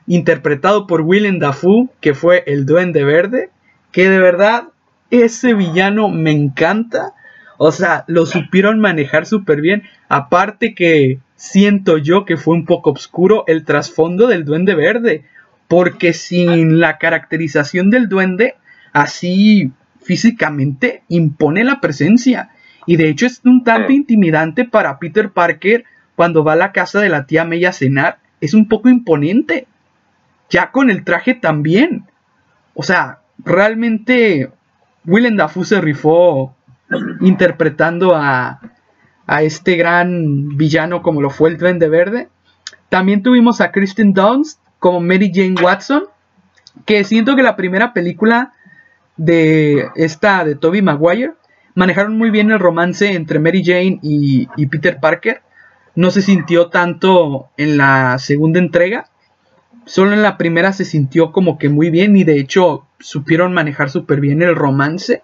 [0.06, 3.50] interpretado por Willem Dafoe, que fue el Duende Verde,
[3.92, 4.68] que de verdad
[5.10, 7.14] ese villano me encanta.
[7.58, 9.84] O sea, lo supieron manejar súper bien.
[10.08, 15.24] Aparte que siento yo que fue un poco oscuro el trasfondo del Duende Verde.
[15.68, 18.56] Porque sin la caracterización del duende,
[18.92, 22.50] así físicamente impone la presencia.
[22.84, 25.84] Y de hecho es un tanto intimidante para Peter Parker
[26.14, 28.18] cuando va a la casa de la tía May a cenar.
[28.40, 29.66] Es un poco imponente
[30.52, 32.04] ya con el traje también.
[32.74, 34.50] O sea, realmente
[35.06, 36.54] Willem Dafoe se rifó
[37.20, 38.60] interpretando a,
[39.26, 42.28] a este gran villano como lo fue el Tren de Verde.
[42.90, 46.04] También tuvimos a Kristen Dunst como Mary Jane Watson,
[46.84, 48.52] que siento que la primera película
[49.16, 51.32] de esta de Toby Maguire
[51.74, 55.40] manejaron muy bien el romance entre Mary Jane y, y Peter Parker.
[55.94, 59.06] No se sintió tanto en la segunda entrega.
[59.84, 63.90] Solo en la primera se sintió como que muy bien y de hecho supieron manejar
[63.90, 65.22] súper bien el romance.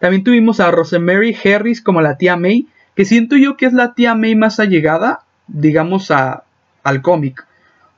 [0.00, 3.94] También tuvimos a Rosemary Harris como la tía May, que siento yo que es la
[3.94, 6.44] tía May más allegada, digamos, a,
[6.82, 7.46] al cómic.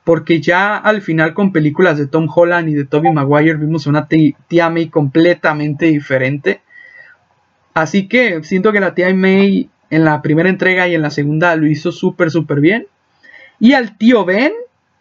[0.03, 4.07] Porque ya al final con películas de Tom Holland y de Tobey Maguire vimos una
[4.07, 6.61] tía May completamente diferente.
[7.73, 11.55] Así que siento que la tía May en la primera entrega y en la segunda
[11.55, 12.87] lo hizo súper, súper bien.
[13.59, 14.53] Y al tío Ben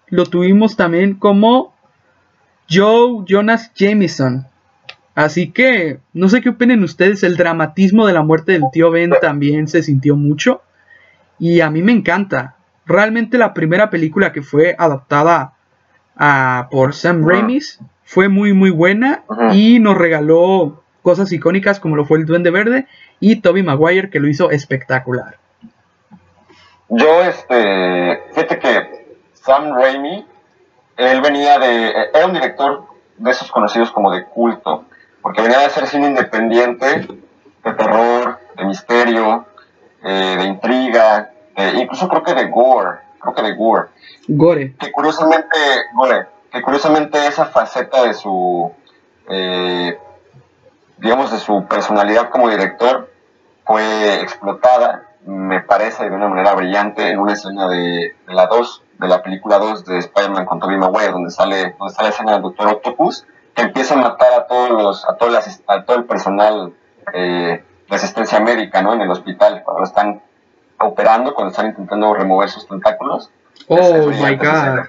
[0.08, 1.74] lo tuvimos también como
[2.68, 4.46] Joe Jonas Jameson.
[5.14, 9.12] Así que no sé qué opinen ustedes, el dramatismo de la muerte del tío Ben
[9.20, 10.62] también se sintió mucho.
[11.38, 12.56] Y a mí me encanta.
[12.84, 15.54] Realmente la primera película que fue adaptada
[16.16, 17.60] a, por Sam Raimi
[18.04, 22.86] fue muy muy buena y nos regaló cosas icónicas como lo fue el Duende Verde
[23.20, 25.38] y Toby Maguire que lo hizo espectacular.
[26.88, 28.85] Yo, este, fíjate que
[29.46, 30.26] Sam Raimi,
[30.96, 32.84] él venía de, era un director
[33.16, 34.84] de esos conocidos como de culto,
[35.22, 37.06] porque venía de hacer cine independiente,
[37.64, 39.46] de terror, de misterio,
[40.02, 41.30] eh, de intriga,
[41.76, 43.88] incluso creo que de gore, creo que de gore.
[44.26, 44.74] Gore.
[44.78, 45.56] Que curiosamente,
[45.94, 48.72] gore, que curiosamente esa faceta de su,
[49.28, 49.96] eh,
[50.98, 53.08] digamos, de su personalidad como director
[53.64, 59.08] fue explotada, me parece, de una manera brillante en una escena de, la 2, de
[59.08, 62.42] la película 2 de Spider-Man con Tobey Maguire, donde sale, donde está la escena del
[62.42, 66.72] Doctor Octopus, que empieza a matar a todos los, a, todas a todo el personal
[67.12, 68.94] eh, de asistencia médica, ¿no?
[68.94, 70.22] En el hospital, cuando lo están
[70.78, 73.30] operando, cuando están intentando remover sus tentáculos.
[73.68, 74.86] Oh my god.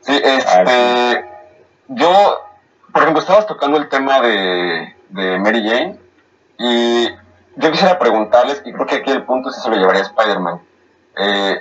[0.00, 1.24] Sí, este,
[1.88, 2.40] yo,
[2.92, 5.98] por ejemplo, estabas tocando el tema de, de Mary Jane
[6.58, 7.08] y
[7.58, 10.60] yo quisiera preguntarles, y creo que aquí el punto sí se lo llevaría a Spider-Man.
[11.18, 11.60] Eh,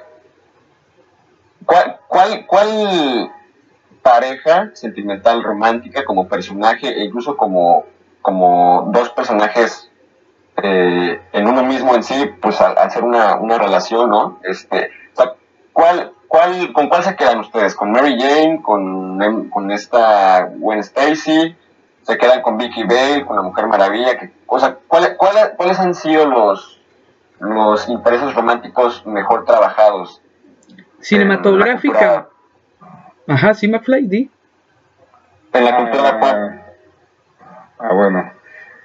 [1.65, 3.31] ¿cuál, cuál, ¿Cuál
[4.03, 7.85] pareja sentimental romántica como personaje e incluso como,
[8.21, 9.89] como dos personajes
[10.61, 14.39] eh, en uno mismo en sí, pues al, hacer una, una, relación, ¿no?
[14.43, 14.91] Este,
[15.73, 17.75] ¿cuál, cuál, ¿Con cuál se quedan ustedes?
[17.75, 18.61] ¿Con Mary Jane?
[18.61, 21.55] ¿Con, con esta Gwen Stacy?
[22.03, 23.25] ¿Se quedan con Vicky Bale?
[23.25, 24.17] ¿Con la Mujer Maravilla?
[24.17, 26.81] Que, o sea, ¿cuáles, cuáles, han sido los,
[27.39, 30.21] los intereses románticos mejor trabajados?
[30.99, 32.29] Cinematográfica.
[33.27, 34.31] Ajá, sí, McFly, di.
[35.53, 36.67] En la cultura ah,
[37.79, 38.31] Ah, bueno.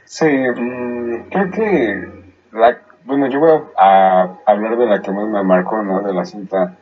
[0.05, 2.09] Sí, mm, creo que,
[2.53, 6.03] la, bueno, yo voy a, hablar de la que más me marcó, ¿no?
[6.03, 6.77] De la cinta,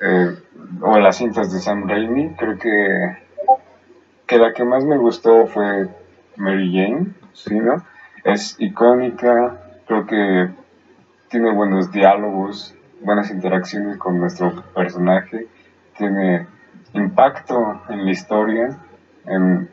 [0.00, 0.36] eh,
[0.80, 2.34] o de las cintas de Sam Raimi.
[2.36, 3.18] Creo que,
[4.26, 5.88] que la que más me gustó fue
[6.36, 7.08] Mary Jane,
[7.44, 7.84] ¿sí, no?
[8.24, 10.50] Es icónica, creo que
[11.28, 15.46] tiene buenos diálogos, buenas interacciones con nuestro personaje,
[15.96, 16.46] tiene
[16.94, 18.78] impacto en la historia,
[19.26, 19.70] en,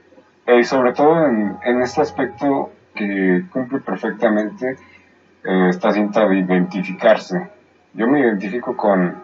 [0.47, 4.77] y sobre todo en, en, este aspecto que cumple perfectamente
[5.43, 7.49] eh, esta cinta de identificarse.
[7.93, 9.23] Yo me identifico con,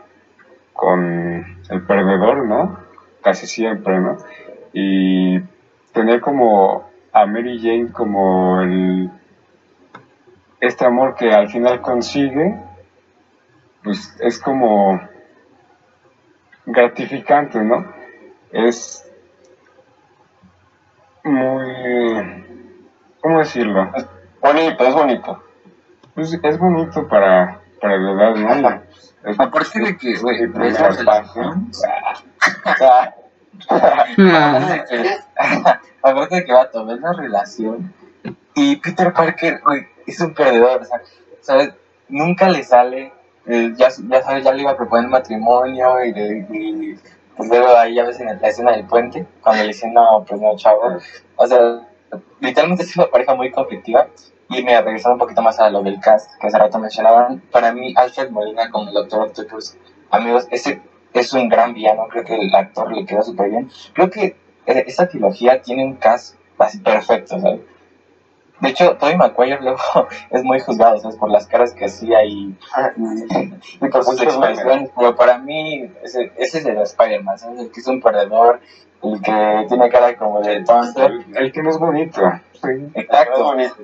[0.73, 2.79] con el perdedor, ¿no?
[3.21, 4.17] Casi siempre, ¿no?
[4.73, 5.39] Y
[5.93, 9.09] tener como a Mary Jane como el,
[10.59, 12.59] este amor que al final consigue,
[13.83, 15.01] pues es como
[16.65, 17.91] gratificante, ¿no?
[18.51, 19.09] Es
[21.23, 22.45] muy...
[23.21, 23.89] ¿Cómo decirlo?
[23.95, 24.05] Es
[24.41, 25.41] bonito, es bonito.
[26.15, 28.81] Pues es bonito para, para la edad, ¿no?
[29.25, 30.41] Es, Aparte de que, güey,
[36.01, 37.93] Aparte de que va a tomar la relación
[38.55, 39.61] y Peter Parker,
[40.05, 41.01] es un perdedor, o sea,
[41.41, 41.73] ¿sabes?
[42.09, 43.13] Nunca le sale,
[43.45, 46.95] eh, ya, ya sabes, ya le iba a proponer matrimonio y, de, y
[47.37, 50.39] pues luego ahí ya ves en la escena del puente, cuando le dicen, no, pues
[50.41, 50.97] no, chavo.
[51.35, 51.87] O sea,
[52.39, 54.07] literalmente es una pareja muy conflictiva.
[54.49, 57.71] Y me regresando un poquito más a lo del cast que hace rato mencionaban, para
[57.71, 59.77] mí Alfred Molina como el Doctor Octopus,
[60.09, 60.81] amigos, ese
[61.13, 63.71] es un gran villano, creo que el actor le queda súper bien.
[63.93, 67.61] Creo que esta trilogía tiene un cast así perfecto, ¿sabes?
[68.61, 69.79] De hecho, Tobey Maguire luego
[70.29, 71.17] es muy juzgado, ¿sabes?
[71.17, 72.55] Por las caras que hacía y,
[73.81, 74.91] y por sus expresiones.
[74.95, 77.59] Pero para mí, ese, ese es el Spider-Man, ¿sabes?
[77.59, 78.61] El que es un perdedor,
[79.03, 81.07] el que tiene cara como de tonto.
[81.33, 82.21] El, que no es bonito.
[82.53, 82.91] Sí.
[82.93, 83.43] Exacto.
[83.43, 83.77] bonito.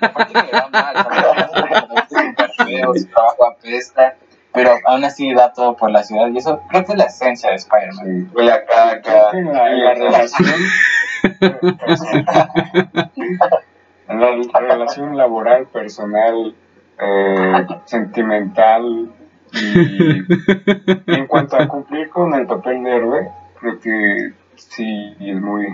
[0.00, 0.96] Aparte que le va mal,
[2.98, 4.16] su trabajo apesta,
[4.52, 6.28] pero aún así da todo por la ciudad.
[6.28, 8.30] Y eso creo que es la esencia de Spider-Man.
[8.34, 9.32] Huele a caca.
[9.32, 10.48] La, relación.
[14.08, 16.54] la relación laboral, personal,
[16.98, 19.12] eh, sentimental
[19.52, 20.22] y
[21.06, 23.28] en cuanto a cumplir con el papel de héroe,
[23.60, 25.66] creo que sí es muy,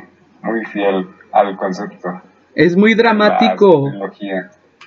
[0.42, 2.22] muy fiel al concepto.
[2.54, 3.90] Es muy dramático.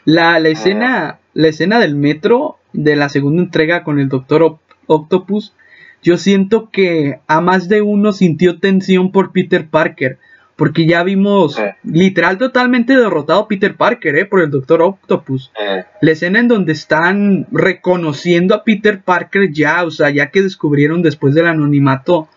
[0.05, 4.57] La, la, escena, la escena del metro de la segunda entrega con el Doctor
[4.87, 5.53] Octopus,
[6.01, 10.17] yo siento que a más de uno sintió tensión por Peter Parker
[10.55, 11.61] Porque ya vimos Sí.
[11.83, 14.25] literal totalmente derrotado a Peter Parker, ¿eh?
[14.25, 15.51] Por el Doctor Octopus.
[15.61, 20.41] Eh, La escena en donde están reconociendo a Peter Parker ya, o sea, ya que
[20.41, 22.27] descubrieron después del anonimato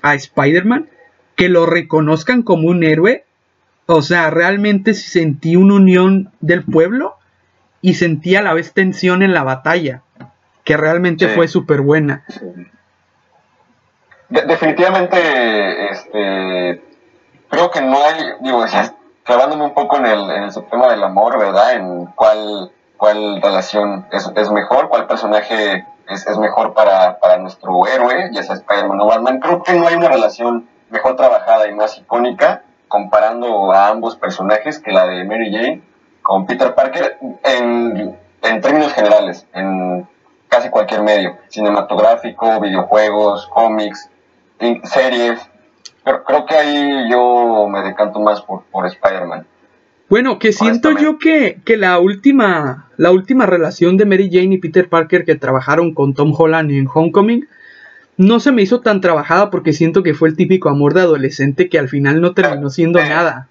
[0.00, 0.88] a Spider-Man,
[1.36, 3.24] que lo reconozcan como un héroe.
[3.84, 7.16] O sea, realmente sentí una unión del pueblo
[7.82, 10.02] y sentí a la vez tensión en la batalla,
[10.64, 11.34] que realmente Sí.
[11.34, 12.24] fue súper buena.
[14.28, 16.82] de- definitivamente, este,
[17.48, 21.02] creo que no hay, digo, ya clavándome un poco en el, en el subtema del
[21.02, 21.72] amor, ¿verdad?
[21.72, 27.86] En cuál, cuál relación es, es mejor, cuál personaje es, es mejor para, para nuestro
[27.86, 29.40] héroe, ya sea Spider-Man o Batman.
[29.40, 34.78] Creo que no hay una relación mejor trabajada y más icónica comparando a ambos personajes
[34.80, 35.82] que la de Mary Jane
[36.22, 40.06] con Peter Parker en, en términos generales, en
[40.48, 44.08] casi cualquier medio, cinematográfico, videojuegos, cómics,
[44.84, 45.40] series.
[46.04, 49.46] Pero creo que ahí yo me decanto más por, por Spider-Man.
[50.08, 54.58] Bueno, que siento yo que, que la última la última relación de Mary Jane y
[54.58, 57.46] Peter Parker que trabajaron con Tom Holland en Homecoming
[58.16, 61.68] no se me hizo tan trabajada porque siento que fue el típico amor de adolescente
[61.68, 63.08] que al final no terminó siendo Sí.
[63.08, 63.48] nada.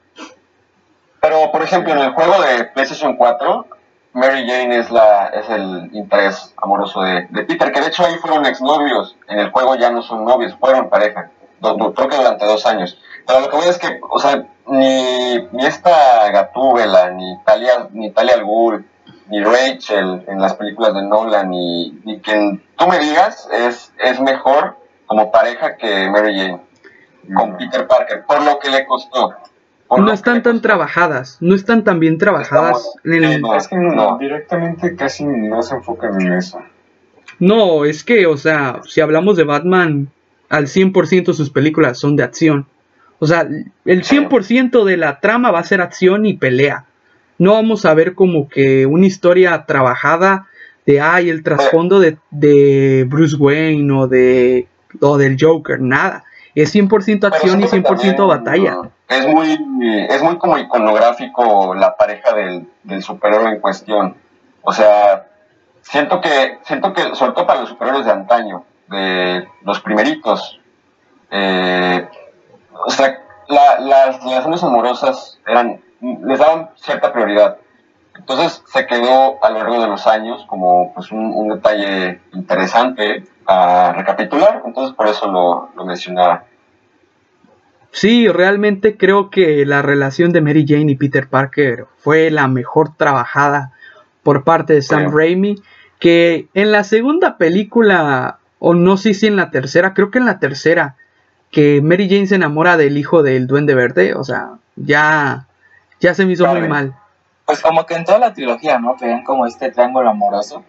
[1.51, 3.65] Por ejemplo, en el juego de PlayStation 4,
[4.13, 8.15] Mary Jane es, la, es el interés amoroso de, de Peter, que de hecho ahí
[8.15, 9.15] fueron exnovios.
[9.27, 11.29] En el juego ya no son novios, fueron pareja.
[11.59, 12.97] Do- do- creo que durante dos años.
[13.27, 18.11] Pero lo que voy es que, o sea, ni, ni esta Gatúbela, ni Talia, ni
[18.11, 18.85] Talia al Ghul,
[19.27, 24.19] ni Rachel en las películas de Nolan, ni, ni quien tú me digas es, es
[24.19, 26.61] mejor como pareja que Mary Jane
[27.35, 29.33] con Peter Parker, por lo que le costó.
[29.97, 32.93] No están tan trabajadas, no están tan bien trabajadas.
[33.03, 34.17] en el- No, Es que no, no.
[34.19, 36.59] directamente casi no se enfocan en eso.
[37.39, 40.09] No, es que, o sea, si hablamos de Batman,
[40.49, 42.67] al 100% sus películas son de acción.
[43.19, 43.47] O sea,
[43.85, 46.85] el 100% de la trama va a ser acción y pelea.
[47.37, 50.47] No vamos a ver como que una historia trabajada
[50.85, 54.67] de, ay, el trasfondo de, de Bruce Wayne o, de,
[54.99, 56.23] o del Joker, nada.
[56.55, 58.89] Es 100% Pero acción y siento que 100% también, batalla.
[59.09, 59.57] Es muy,
[60.09, 64.15] es muy como iconográfico la pareja del, del superhéroe en cuestión.
[64.61, 65.25] O sea,
[65.81, 70.59] siento que, siento que, sobre todo para los superhéroes de antaño, de los primeritos,
[71.31, 72.07] eh,
[72.85, 77.57] o sea, la- las relaciones amorosas eran, les daban cierta prioridad.
[78.15, 83.23] Entonces se quedó a lo largo de los años como pues, un, un detalle interesante
[83.47, 86.43] a recapitular, entonces por eso lo, lo mencionaba.
[87.91, 92.95] Sí, realmente creo que la relación de Mary Jane y Peter Parker fue la mejor
[92.95, 93.73] trabajada
[94.23, 95.17] por parte de Sam Creo.
[95.17, 95.61] Raimi.
[95.99, 100.25] Que en la segunda película, o no sé si en la tercera, creo que en
[100.25, 100.95] la tercera,
[101.51, 104.13] que Mary Jane se enamora del hijo del Duende Verde.
[104.13, 105.47] O sea, ya,
[105.99, 106.95] ya se me hizo muy mal.
[107.45, 108.95] Pues como que en toda la trilogía, ¿no?
[108.95, 110.63] Que ven como este triángulo amoroso.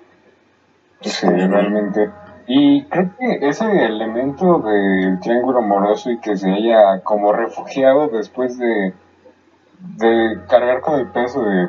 [1.03, 2.11] Sí, realmente.
[2.53, 8.59] Y creo que ese elemento del triángulo amoroso y que se haya como refugiado después
[8.59, 8.93] de,
[9.79, 11.69] de cargar con el peso de,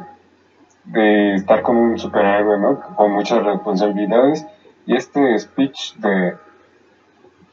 [0.86, 2.80] de estar con un superhéroe, ¿no?
[2.96, 4.48] Con muchas responsabilidades.
[4.88, 6.34] Y este speech de,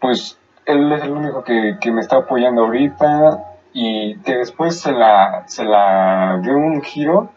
[0.01, 4.93] pues, él es el único que, que me está apoyando ahorita y que después se
[4.93, 7.29] la, se la dio un giro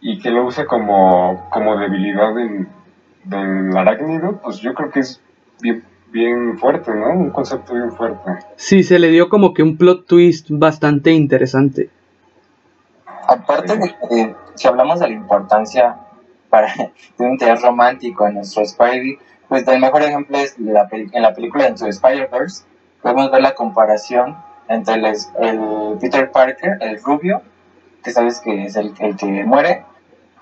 [0.00, 2.66] y que lo use como, como debilidad del,
[3.22, 5.22] del arácnido, pues yo creo que es
[5.60, 7.10] bien, bien fuerte, ¿no?
[7.10, 8.30] Un concepto bien fuerte.
[8.56, 11.90] Sí, se le dio como que un plot twist bastante interesante.
[13.26, 15.96] Aparte de que si hablamos de la importancia
[16.48, 16.72] para,
[17.18, 21.34] de un interés romántico en nuestro Spidey, pues el mejor ejemplo es la en la
[21.34, 22.64] película the Spider-Verse.
[23.02, 24.36] Podemos ver la comparación
[24.68, 27.42] entre el Peter Parker, el rubio,
[28.02, 29.84] que sabes que es el, el que muere,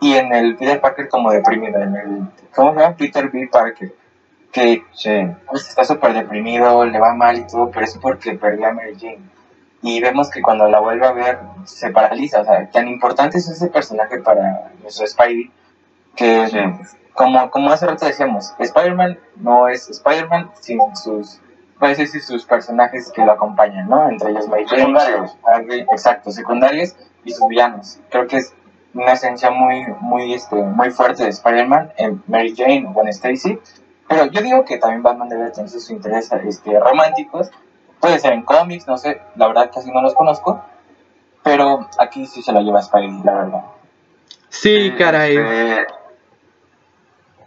[0.01, 2.97] y en el Peter Parker como deprimido, en el, ¿cómo se llama?
[2.97, 3.49] Peter B.
[3.51, 3.95] Parker,
[4.57, 5.11] que Sí.
[5.49, 8.97] pues, está súper deprimido, le va mal y todo, pero es porque perdió a Mary
[8.99, 9.21] Jane.
[9.83, 12.41] Y vemos que cuando la vuelve a ver, se paraliza.
[12.41, 15.51] O sea, tan importante es ese personaje para nuestro Spidey,
[16.15, 16.59] que Sí.
[17.13, 21.39] como, como hace rato decíamos, Spider-Man no es Spider-Man sin sus,
[21.79, 24.09] decir, sus personajes que lo acompañan, ¿no?
[24.09, 24.95] Entre ellos Mary Jane,
[25.93, 28.01] exacto, secundarios y sus villanos.
[28.11, 28.55] Creo que es
[28.95, 33.59] una esencia muy, muy, este, muy fuerte de Spider-Man en Mary Jane o Gwen Stacy.
[34.09, 37.51] Pero yo digo que también Batman debe tener sus intereses este, románticos.
[38.01, 40.63] Puede ser en cómics, no sé, la verdad casi no los conozco.
[41.43, 43.61] Pero aquí sí se la lleva Spidey, la verdad.
[44.49, 45.37] Sí, caray.
[45.37, 45.87] Este,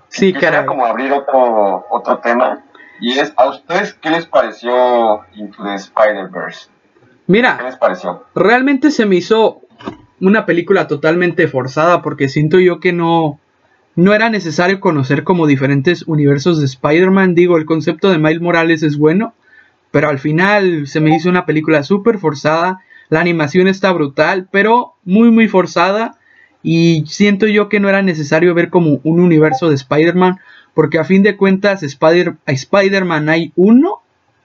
[0.09, 0.65] Sí, caray.
[0.65, 2.63] como abrir otro, otro tema.
[2.99, 6.69] Y es, ¿a ustedes qué les pareció Into the Spider-Verse?
[7.27, 8.25] Mira, ¿Qué les pareció?
[8.35, 9.61] realmente se me hizo
[10.19, 13.39] una película totalmente forzada porque siento yo que no
[13.95, 17.35] no era necesario conocer como diferentes universos de Spider-Man.
[17.35, 19.33] Digo, el concepto de Miles Morales es bueno,
[19.91, 22.79] pero al final se me hizo una película súper forzada.
[23.09, 26.17] La animación está brutal, pero muy muy forzada.
[26.61, 30.39] Y siento yo que no era necesario ver como un universo de Spider-Man,
[30.73, 34.01] porque a fin de cuentas Spider- a Spider-Man hay uno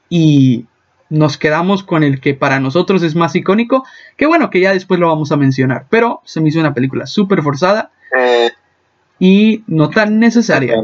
[0.09, 0.67] y
[1.11, 3.85] nos quedamos con el que para nosotros es más icónico,
[4.17, 7.07] que bueno, que ya después lo vamos a mencionar, pero se me hizo una película
[7.07, 8.51] súper forzada Eh,
[9.19, 10.77] y no tan necesaria.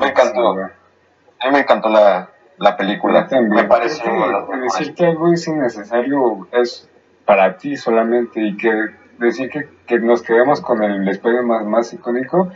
[0.00, 0.50] Me encantó.
[0.50, 3.26] a mí me encantó la, la película.
[3.26, 3.62] También.
[3.62, 4.04] Me pareció.
[4.04, 6.88] Creo que decir que algo es innecesario es
[7.24, 8.70] para ti solamente y que
[9.18, 12.50] decir que, que nos quedemos con el Spider-Man más icónico,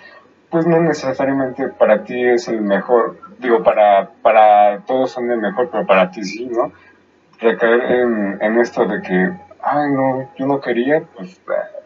[0.50, 3.18] pues no necesariamente para ti es el mejor.
[3.38, 6.72] Digo, para, para todos son el mejor, pero para ti sí, ¿no?
[7.40, 9.32] Recaer en, en esto de que,
[9.62, 11.82] ay, no, yo no quería, pues eh,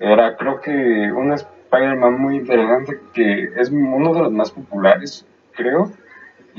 [0.00, 1.32] era creo que un
[1.70, 5.90] Spider-Man muy interesante que es uno de los más populares, creo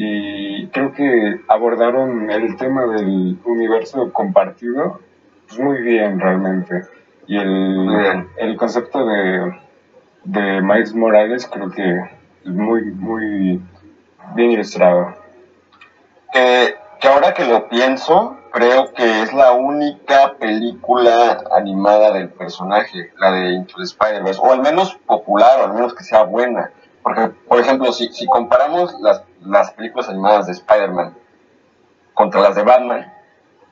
[0.02, 5.02] y creo que abordaron el tema del universo compartido
[5.46, 6.84] pues, muy bien realmente.
[7.28, 9.60] Y el, el concepto de,
[10.24, 12.00] de Miles Morales creo que
[12.46, 13.62] es muy, muy
[14.36, 15.16] bien ilustrado.
[16.32, 23.12] Que, que ahora que lo pienso, creo que es la única película animada del personaje,
[23.18, 26.72] la de Into the Spider-Verse, o al menos popular, o al menos que sea buena.
[27.04, 31.16] Porque, por ejemplo, si, si comparamos las, las películas animadas de Spider-Man
[32.14, 33.14] contra las de Batman,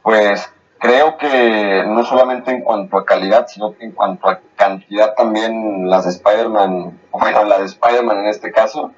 [0.01, 0.49] pues
[0.79, 5.89] creo que no solamente en cuanto a calidad, sino que en cuanto a cantidad también
[5.89, 8.91] las de Spider-Man, bueno, la de Spider-Man en este caso,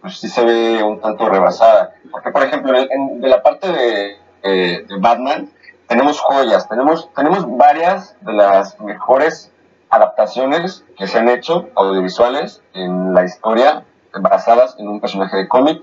[0.00, 1.94] pues sí se ve un tanto rebasada.
[2.10, 5.50] Porque, por ejemplo, en- de la parte de, eh, de Batman,
[5.86, 9.52] tenemos joyas, tenemos, tenemos varias de las mejores
[9.90, 13.84] adaptaciones que se han hecho, audiovisuales, en la historia,
[14.20, 15.82] basadas en un personaje de cómic,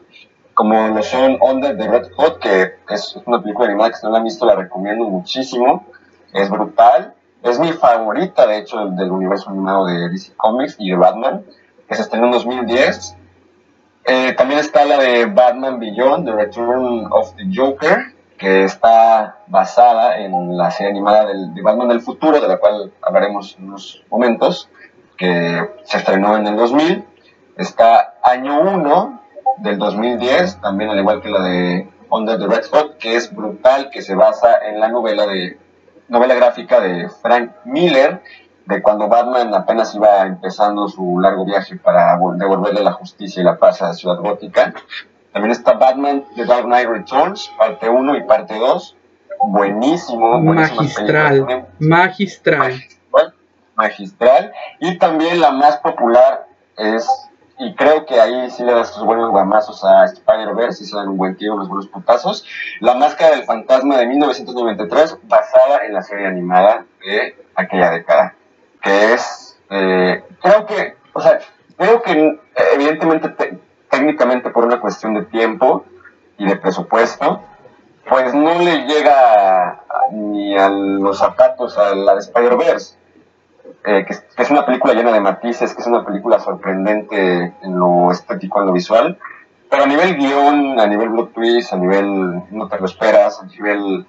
[0.53, 4.11] como lo son Under the Red Hot, que es una película animada que si no
[4.11, 5.85] la han visto la recomiendo muchísimo,
[6.33, 10.91] es brutal, es mi favorita de hecho del, del universo animado de DC Comics y
[10.91, 11.43] de Batman,
[11.87, 13.17] que se estrenó en 2010.
[14.05, 20.17] Eh, también está la de Batman Beyond, The Return of the Joker, que está basada
[20.17, 24.69] en la serie animada de Batman del futuro, de la cual hablaremos en unos momentos,
[25.17, 27.05] que se estrenó en el 2000.
[27.57, 29.21] Está Año 1
[29.59, 33.89] del 2010, también al igual que la de Under the Red Spot, que es brutal,
[33.91, 35.57] que se basa en la novela de
[36.09, 38.21] novela gráfica de Frank Miller,
[38.65, 43.43] de cuando Batman apenas iba empezando su largo viaje para vol- devolverle la justicia y
[43.43, 44.73] la paz a Ciudad Gótica.
[45.33, 48.95] También está Batman The Dark Knight Returns, parte 1 y parte 2.
[49.47, 51.67] Buenísimo, Magistral, películas.
[51.79, 52.59] magistral.
[52.71, 53.33] magistral,
[53.75, 54.53] magistral.
[54.79, 57.07] Y también la más popular es,
[57.59, 61.09] y creo que ahí sí le das sus buenos guamazos a Spider-Verse, y se dan
[61.09, 62.45] un buen tiro, unos buenos putazos.
[62.79, 68.35] La Máscara del Fantasma de 1993, basada en la serie animada de aquella década,
[68.81, 71.39] que es, eh, creo que, o sea,
[71.77, 72.39] creo que eh,
[72.75, 73.59] evidentemente te-
[74.07, 75.85] técnicamente por una cuestión de tiempo
[76.37, 77.41] y de presupuesto,
[78.09, 79.79] pues no le llega
[80.11, 82.95] ni a los zapatos a la de Spider-Verse,
[83.85, 88.11] eh, que, es- una película llena de matices, que es una película sorprendente en lo
[88.11, 89.17] estético, en lo visual,
[89.69, 93.45] pero a nivel guion, a nivel plot twist, a nivel no te lo esperas, a
[93.45, 94.05] nivel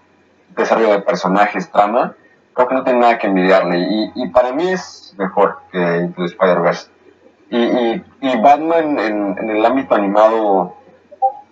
[0.57, 2.15] desarrollo de personajes, trama,
[2.53, 6.23] creo que no tiene nada que envidiarle, y, y para mí es mejor que Into
[6.23, 6.89] the Spider-Verse.
[7.51, 10.75] Y, y, y Batman en, en el ámbito animado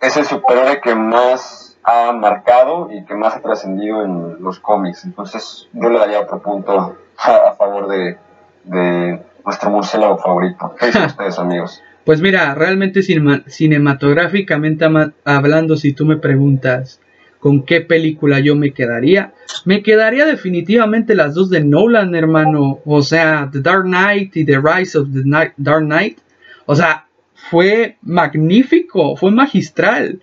[0.01, 5.05] es el superhéroe que más ha marcado y que más ha trascendido en los cómics.
[5.05, 8.17] Entonces yo le daría otro punto a, a favor de,
[8.65, 10.75] de nuestro murciélago favorito.
[10.79, 11.83] ¿Qué dicen ustedes, amigos?
[12.05, 14.85] Pues mira, realmente cinema- cinematográficamente
[15.25, 17.01] hablando, si tú me preguntas
[17.43, 19.35] con qué película yo me quedaría,
[19.65, 22.79] me quedaría definitivamente las dos de Nolan, hermano.
[22.85, 26.19] O sea, The Dark Knight y The Rise of the Night- Dark Knight.
[26.67, 30.21] O sea, fue magnífico, fue magistral.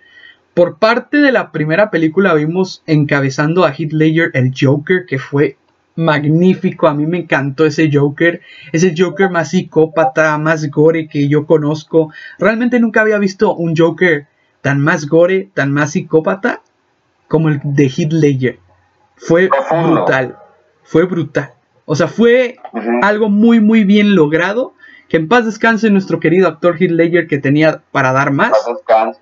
[0.54, 5.58] Por parte de la primera película vimos encabezando a Heath Ledger el Joker, que fue
[5.96, 6.88] magnífico.
[6.88, 8.40] A mí me encantó ese Joker.
[8.72, 12.14] Ese Joker más psicópata, más gore que yo conozco.
[12.38, 14.26] Realmente nunca había visto un Joker
[14.62, 16.62] tan más gore, tan más psicópata
[17.30, 18.58] como el de Heath Ledger.
[19.14, 19.92] Fue Profundo.
[19.92, 20.36] brutal.
[20.82, 21.52] Fue brutal.
[21.84, 22.56] O sea, fue
[23.02, 24.74] algo muy, muy bien logrado.
[25.08, 28.50] Que en paz descanse nuestro querido actor Heath Ledger que tenía para dar más
[28.86, 29.18] Paz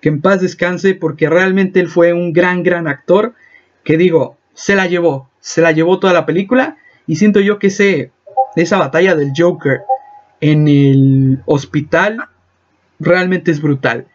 [0.00, 3.34] que en paz descanse porque realmente él fue un gran, gran actor.
[3.82, 6.76] Que digo, se la llevó, se la llevó toda la película
[7.08, 8.12] y siento yo que ese,
[8.54, 9.80] esa batalla del Joker
[10.40, 12.28] en el hospital
[13.00, 14.06] realmente es brutal.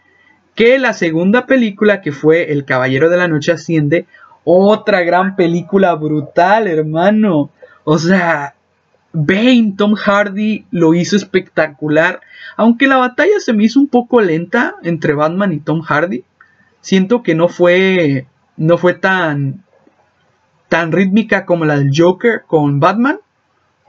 [0.56, 4.06] Que la segunda película que fue El Caballero de la Noche Asciende,
[4.43, 7.49] otra gran película brutal, hermano.
[7.84, 8.56] O sea,
[9.14, 12.22] Bane, Tom Hardy lo hizo espectacular.
[12.58, 16.24] Aunque la batalla se me hizo un poco lenta entre Batman y Tom Hardy.
[16.82, 18.28] Siento que no fue.
[18.58, 19.64] No fue tan.
[20.68, 23.20] tan rítmica como la del Joker con Batman.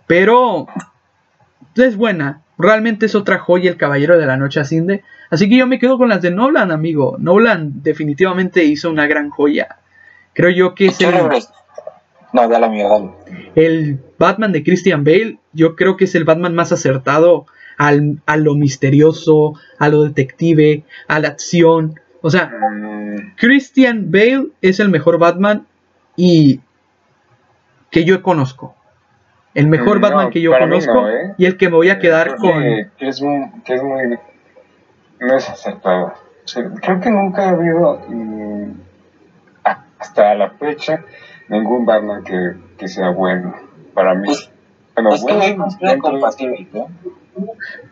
[0.06, 0.66] Pero.
[1.74, 2.43] Es buena.
[2.58, 5.02] Realmente es otra joya el Caballero de la Noche Asciende.
[5.30, 7.16] Así que yo me quedo con las de Nolan, amigo.
[7.18, 9.78] Nolan definitivamente hizo una gran joya.
[10.32, 11.14] Creo yo que es el,
[12.32, 13.50] No, dale, amigo, dale.
[13.54, 15.38] el Batman de Christian Bale.
[15.52, 17.46] Yo creo que es el Batman más acertado
[17.78, 21.94] al, a lo misterioso, a lo detective, a la acción.
[22.20, 25.66] O sea, Mm, Christian Bale es el mejor Batman
[26.16, 26.60] y
[27.90, 28.74] que yo conozco.
[29.54, 31.34] El mejor Mm, Batman no, que yo conozco no, ¿eh?
[31.38, 32.60] y el que me voy a quedar creo con...
[32.62, 34.18] Que, es muy, que es muy.
[35.20, 36.06] No es acertado.
[36.44, 38.00] O sea, creo que nunca ha habido.
[38.08, 38.72] mm,
[39.98, 41.02] hasta la fecha.
[41.48, 43.54] Ningún Batman que, que sea bueno.
[43.94, 44.26] Para mí.
[44.26, 44.50] Pues-
[44.94, 46.86] Bueno, es que bueno, dentro- compatible, ¿no?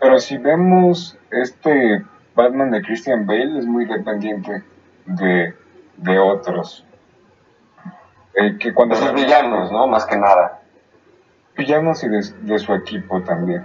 [0.01, 2.03] Pero si vemos este
[2.37, 4.63] Batman de Christian Bale es muy dependiente
[5.07, 5.53] de,
[5.97, 6.85] de otros.
[8.35, 9.87] Eh, que cuando De sus villanos, ¿no?
[9.89, 10.61] Más que nada.
[11.57, 13.65] Villanos y de, de su equipo también.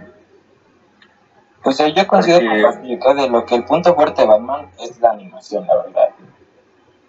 [1.64, 5.12] Pues eh, yo considero compatibilidad de lo que el punto fuerte de Batman es la
[5.12, 6.10] animación, la verdad.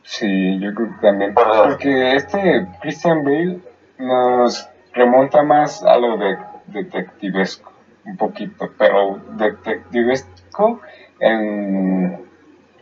[0.03, 1.35] Sí, yo creo que también.
[1.35, 1.45] Por.
[1.45, 3.61] Porque este Christian Bale
[3.99, 7.73] nos remonta más a lo de detectivesco,
[8.05, 10.81] un poquito, pero detectivesco
[11.21, 12.27] en,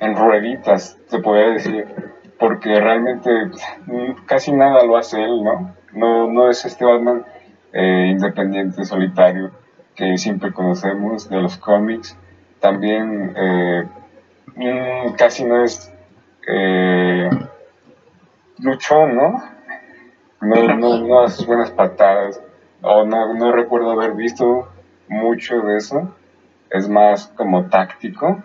[0.00, 1.86] en rueditas, se podría decir,
[2.38, 3.30] porque realmente
[3.86, 5.74] mm, casi nada lo hace él, ¿no?
[5.92, 7.24] No, no es este Batman
[7.78, 9.50] eh, independiente, solitario,
[9.94, 12.16] que siempre conocemos de los cómics.
[12.58, 13.84] También eh,
[14.54, 15.92] mm, casi no es
[16.48, 17.28] eh,
[18.60, 19.42] luchón, ¿no?
[20.40, 22.40] No, no, no hace buenas patadas,
[22.80, 24.68] o no, no recuerdo haber visto
[25.08, 26.14] mucho de eso.
[26.70, 28.42] Es más como táctico,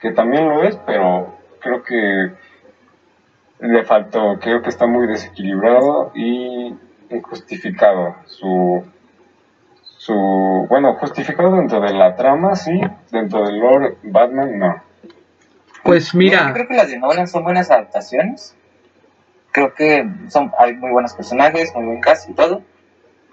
[0.00, 2.32] que también lo es, pero creo que
[3.60, 6.74] le faltó, creo que está muy desequilibrado y
[7.16, 8.84] injustificado su
[9.82, 14.82] su bueno justificado dentro de la trama sí dentro del lore Batman no
[15.82, 18.56] Pues Yo mira, creo que las de Nolan son buenas adaptaciones.
[19.52, 22.62] Creo que son, hay muy buenos personajes, muy buen cast y todo.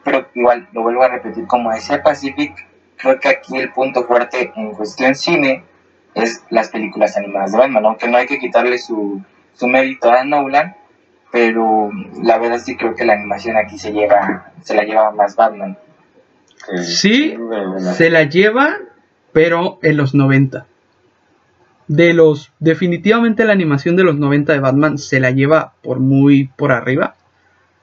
[0.03, 2.53] Pero igual, lo vuelvo a repetir, como decía Pacific,
[2.97, 5.63] creo que aquí el punto fuerte en cuestión cine
[6.13, 9.21] es las películas animadas de Batman, aunque no hay que quitarle su,
[9.53, 10.75] su mérito a Nolan,
[11.31, 11.89] pero
[12.21, 15.77] la verdad sí creo que la animación aquí se lleva, se la lleva más Batman.
[16.83, 17.35] Sí,
[17.95, 18.77] se la lleva,
[19.31, 20.67] pero en los 90.
[21.87, 26.49] De los, definitivamente la animación de los 90 de Batman se la lleva por muy
[26.55, 27.15] por arriba.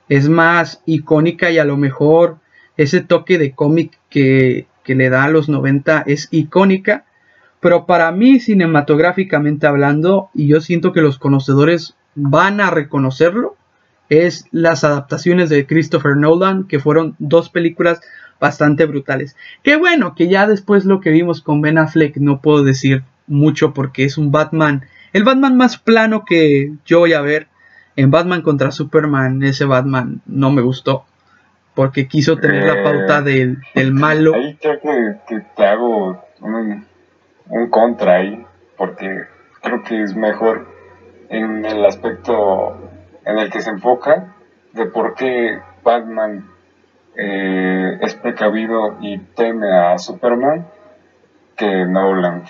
[0.08, 2.36] Es más icónica y a lo mejor
[2.76, 7.04] ese toque de cómic que, que le da a los 90 es icónica.
[7.60, 13.56] Pero para mí, cinematográficamente hablando, y yo siento que los conocedores van a reconocerlo,
[14.08, 18.00] es las adaptaciones de Christopher Nolan, que fueron dos películas
[18.40, 19.36] bastante brutales.
[19.62, 23.74] Qué bueno que ya después lo que vimos con Ben Affleck no puedo decir mucho
[23.74, 27.46] porque es un Batman, el Batman más plano que yo voy a ver.
[27.96, 31.04] En Batman contra Superman, ese Batman no me gustó
[31.74, 32.84] porque quiso tener la Eh.
[32.84, 34.34] pauta del, del malo.
[34.34, 36.86] Ahí creo que, que te hago un,
[37.48, 38.44] un contra ahí,
[38.76, 39.22] porque
[39.62, 40.68] creo que es mejor
[41.28, 42.78] en el aspecto
[43.24, 44.34] en el que se enfoca
[44.72, 46.48] de por qué Batman
[47.16, 50.66] eh, es precavido y teme a Superman
[51.56, 52.44] que Nolan.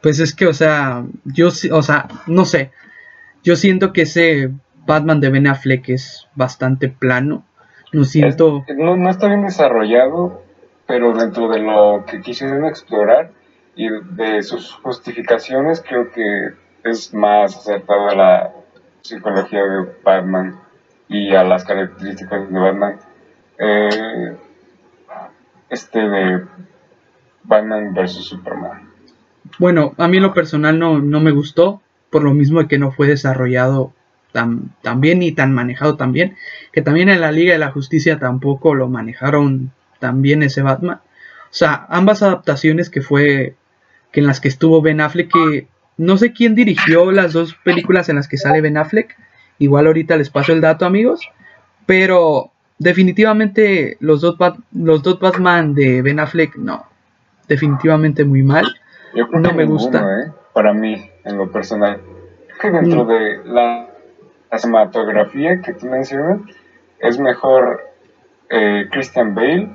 [0.00, 2.70] Pues es que, o sea, yo, o sea, no sé.
[3.42, 4.50] Yo siento que ese
[4.86, 7.44] Batman de Ben Affleck es bastante plano.
[7.92, 8.64] No siento.
[8.66, 10.42] Es- no, no está bien desarrollado,
[10.86, 13.32] pero dentro de lo que quisieron explorar
[13.74, 16.50] y de sus justificaciones, creo que
[16.90, 18.52] es más acertado a la
[19.02, 20.60] psicología de Batman
[21.08, 22.98] y a las características de Batman.
[23.58, 24.36] Eh,
[25.70, 26.44] este de
[27.44, 28.90] Batman versus Superman.
[29.58, 32.92] Bueno, a mí en lo personal no, no me gustó, por lo mismo que no
[32.92, 33.92] fue desarrollado
[34.32, 36.36] tan, bien ni tan manejado tan bien,
[36.72, 41.00] que también en la Liga de la Justicia tampoco lo manejaron tan bien ese Batman.
[41.50, 43.56] O sea, ambas adaptaciones que fue,
[44.12, 45.32] que en las que estuvo Ben Affleck,
[45.98, 49.16] no sé quién dirigió las dos películas en las que sale Ben Affleck,
[49.60, 51.28] Igual ahorita les paso el dato, amigos.
[51.84, 54.36] Pero definitivamente los dos,
[54.72, 56.86] los dos Batman de Ben Affleck, no.
[57.48, 58.66] Definitivamente muy mal.
[59.14, 59.98] Yo creo no que me ninguno, gusta.
[60.00, 60.32] ¿eh?
[60.52, 62.00] Para mí, en lo personal.
[62.60, 63.08] Que dentro Mm.
[63.08, 63.88] de la,
[64.52, 66.40] la cinematografía que tú mencionas,
[67.00, 67.80] es mejor
[68.50, 69.70] eh, Christian Bale,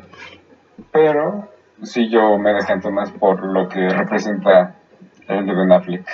[0.91, 1.49] pero
[1.81, 4.75] sí yo me decanto más por lo que representa
[5.27, 6.05] el de Ben Affleck.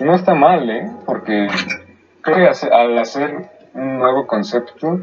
[0.00, 0.90] No está mal, ¿eh?
[1.04, 1.48] Porque
[2.22, 5.00] creo que al hacer un nuevo concepto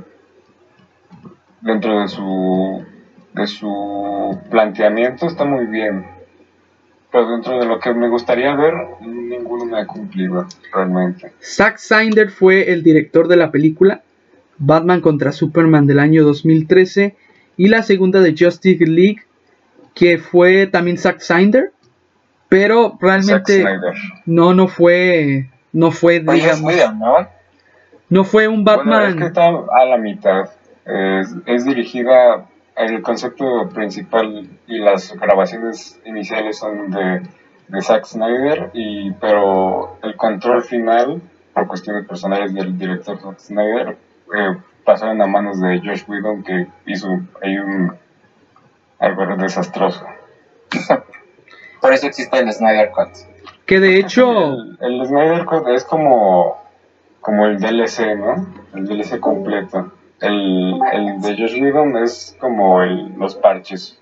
[1.61, 2.85] dentro de su
[3.33, 6.05] de su planteamiento está muy bien.
[7.11, 11.33] Pero dentro de lo que me gustaría ver, ninguno me ha cumplido realmente.
[11.41, 14.03] Zack Snyder fue el director de la película
[14.57, 17.15] Batman contra Superman del año 2013
[17.57, 19.23] y la segunda de Justice League
[19.95, 21.71] que fue también Zack Snyder,
[22.49, 23.65] pero realmente
[24.25, 27.27] no no fue no fue Pues digamos, ¿no?
[28.09, 30.49] no fue un Bueno, Batman es que está a la mitad.
[30.85, 37.23] Es, es dirigida, el concepto principal y las grabaciones iniciales son de,
[37.69, 41.21] de Zack Snyder, y, pero el control final,
[41.53, 43.97] por cuestiones personales del director Zack Snyder,
[44.37, 47.07] eh, pasaron a manos de Josh Whedon, que hizo
[47.41, 47.95] ahí un
[49.05, 50.05] algo desastroso.
[51.81, 53.09] Por eso existe el Snyder Cut.
[53.65, 56.57] que de hecho El, el Snyder Cut es como,
[57.21, 58.47] como el DLC, ¿no?
[58.73, 59.91] El DLC completo.
[60.21, 63.99] El, el de Josh Whedon es como el, los parches.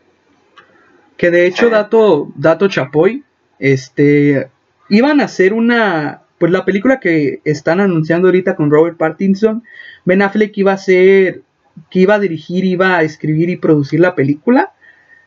[1.18, 1.72] Que de hecho, Sí.
[1.72, 3.24] dato, dato chapoy,
[3.60, 4.50] este,
[4.90, 9.64] iban a hacer una, pues la película que están anunciando ahorita con Robert Pattinson,
[10.06, 11.42] Ben Affleck iba a ser,
[11.90, 14.73] que iba a dirigir, iba a escribir y producir la película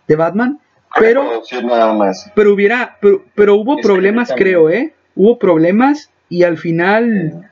[0.06, 0.60] de Batman,
[0.98, 2.30] pero, Producir nada más.
[2.34, 7.50] pero hubiera, pero, pero hubo problemas, creo, eh, hubo problemas y al final,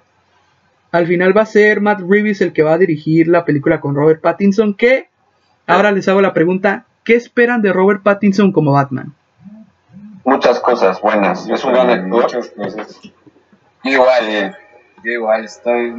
[0.93, 3.95] al final va a ser Matt Reeves el que va a dirigir la película con
[3.95, 5.09] Robert Pattinson, que,
[5.67, 9.15] ahora les hago la pregunta, ¿qué esperan de Robert Pattinson como Batman?
[10.25, 11.49] Muchas cosas buenas.
[11.49, 12.23] Es un gran actor.
[12.23, 13.01] Muchas cosas.
[13.85, 14.53] Yo igual, eh,
[15.05, 15.95] yo igual estoy.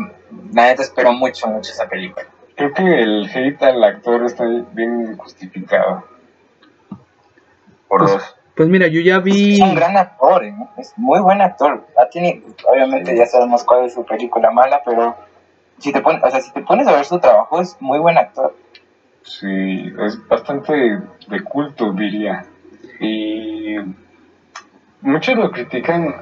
[0.51, 2.25] La neta espero mucho, mucho esa película.
[2.55, 6.05] Creo que el hate al actor está bien justificado.
[7.87, 8.35] Por Pues- dos.
[8.55, 9.55] Pues mira, yo ya vi.
[9.55, 10.55] Es un gran actor, ¿eh?
[10.77, 11.85] es muy buen actor.
[12.13, 15.13] Teni- obviamente ya sabemos cuál es su película mala, pero
[15.77, 18.17] si te, pones, o sea, si te pones a ver su trabajo, es muy buen
[18.17, 18.55] actor.
[19.23, 22.45] Sí, es bastante de culto, diría.
[23.01, 23.75] Y
[25.01, 26.15] muchos lo critican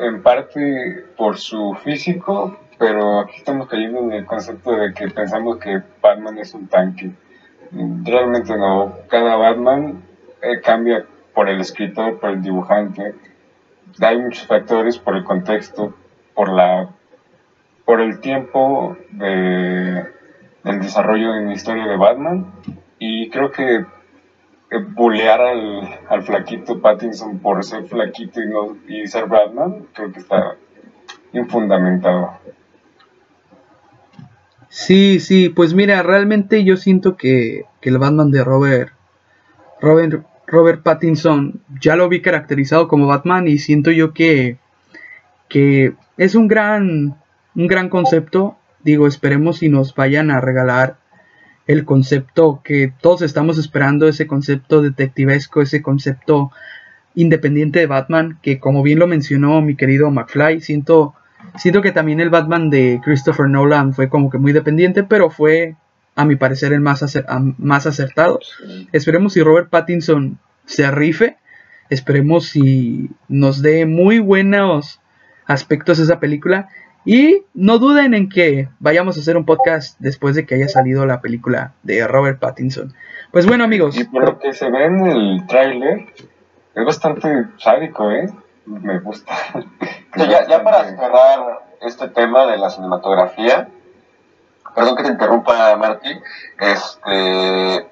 [0.00, 5.56] en parte por su físico, pero aquí estamos cayendo en el concepto de que pensamos
[5.56, 7.12] que Batman es un tanque.
[7.72, 8.92] Realmente no.
[9.08, 10.02] Cada Batman
[10.62, 13.14] cambia por el escritor, por el dibujante.
[14.00, 15.94] Hay muchos factores por el contexto,
[16.34, 16.90] por la
[17.84, 20.04] por el tiempo de,
[20.62, 22.52] del desarrollo en la historia de Batman
[22.98, 23.86] y creo que
[24.94, 30.18] bulear al, al flaquito Pattinson por ser flaquito y, no, y ser Batman creo que
[30.18, 30.56] está
[31.32, 32.32] infundamentado.
[34.68, 38.92] Sí, sí, pues mira, realmente yo siento que, que el Batman de Robert,
[39.80, 44.56] Robert, Robert Pattinson ya lo vi caracterizado como Batman y siento yo que,
[45.48, 47.16] que es un gran,
[47.54, 48.56] un gran concepto.
[48.82, 50.96] Digo, esperemos si nos vayan a regalar
[51.66, 56.50] el concepto que todos estamos esperando, ese concepto detectivesco, ese concepto
[57.14, 61.14] independiente de Batman, que como bien lo mencionó mi querido McFly, siento,
[61.56, 65.76] siento que también el Batman de Christopher Nolan fue como que muy dependiente, pero fue
[66.18, 68.40] a mi parecer el más, acer- a- más acertado.
[68.92, 71.36] Esperemos si Robert Pattinson se rife,
[71.90, 75.00] esperemos si nos dé muy buenos
[75.46, 76.68] aspectos esa película
[77.04, 81.06] y no duden en que vayamos a hacer un podcast después de que haya salido
[81.06, 82.92] la película de Robert Pattinson.
[83.30, 86.06] Pues bueno amigos, Y por lo que se ve en el tráiler
[86.74, 88.26] es bastante sádico, ¿eh?
[88.66, 89.32] Me gusta.
[90.16, 93.68] Sí, ya, ya para cerrar este tema de la cinematografía,
[94.74, 96.20] perdón que te interrumpa, Marty,
[96.60, 97.88] este,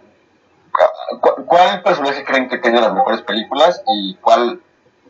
[1.20, 4.60] ¿cu- ¿cuál personaje creen que tiene las mejores películas y cuál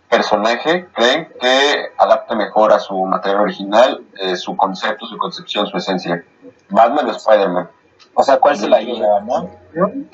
[0.08, 5.76] personaje creen que adapta mejor a su material original, eh, su concepto, su concepción, su
[5.76, 6.24] esencia?
[6.68, 7.68] ¿Batman o Spider-Man?
[8.14, 9.50] O sea, ¿cuál se la lleva, no?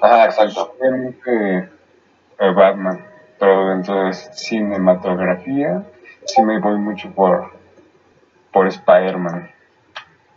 [0.01, 0.75] Ajá, exacto.
[0.81, 1.71] Obviamente
[2.39, 3.05] eh, Batman,
[3.39, 5.83] pero dentro de cinematografía
[6.25, 7.53] sí me voy mucho por,
[8.53, 9.51] por Spider-Man.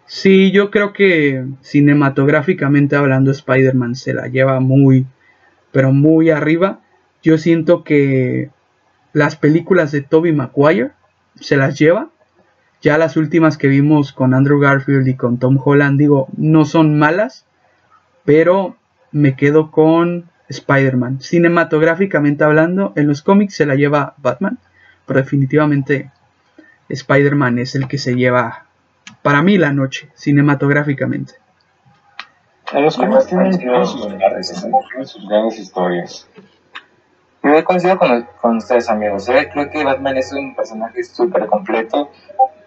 [0.06, 5.06] Sí, yo creo que cinematográficamente hablando Spider-Man se la lleva muy,
[5.72, 6.82] pero muy arriba.
[7.24, 8.50] Yo siento que
[9.14, 10.92] las películas de Tobey Maguire
[11.40, 12.10] se las lleva.
[12.82, 17.00] Ya las últimas que vimos con Andrew Garfield y con Tom Holland, digo, no son
[17.00, 17.46] malas,
[18.26, 18.76] pero
[19.12, 21.22] me quedo con Spider-Man.
[21.22, 24.60] Cinematográficamente hablando, en los cómics se la lleva Batman,
[25.06, 26.12] pero definitivamente
[26.90, 28.66] Spider-Man es el que se lleva,
[29.26, 31.34] para mí, la noche, cinematográficamente.
[32.72, 34.44] En los cómics tienen sus, con- tienen
[35.08, 36.30] sus grandes historias.
[37.42, 39.28] Yo coincido con, con ustedes, amigos.
[39.30, 39.50] ¿eh?
[39.52, 42.12] Creo que Batman es un personaje súper completo.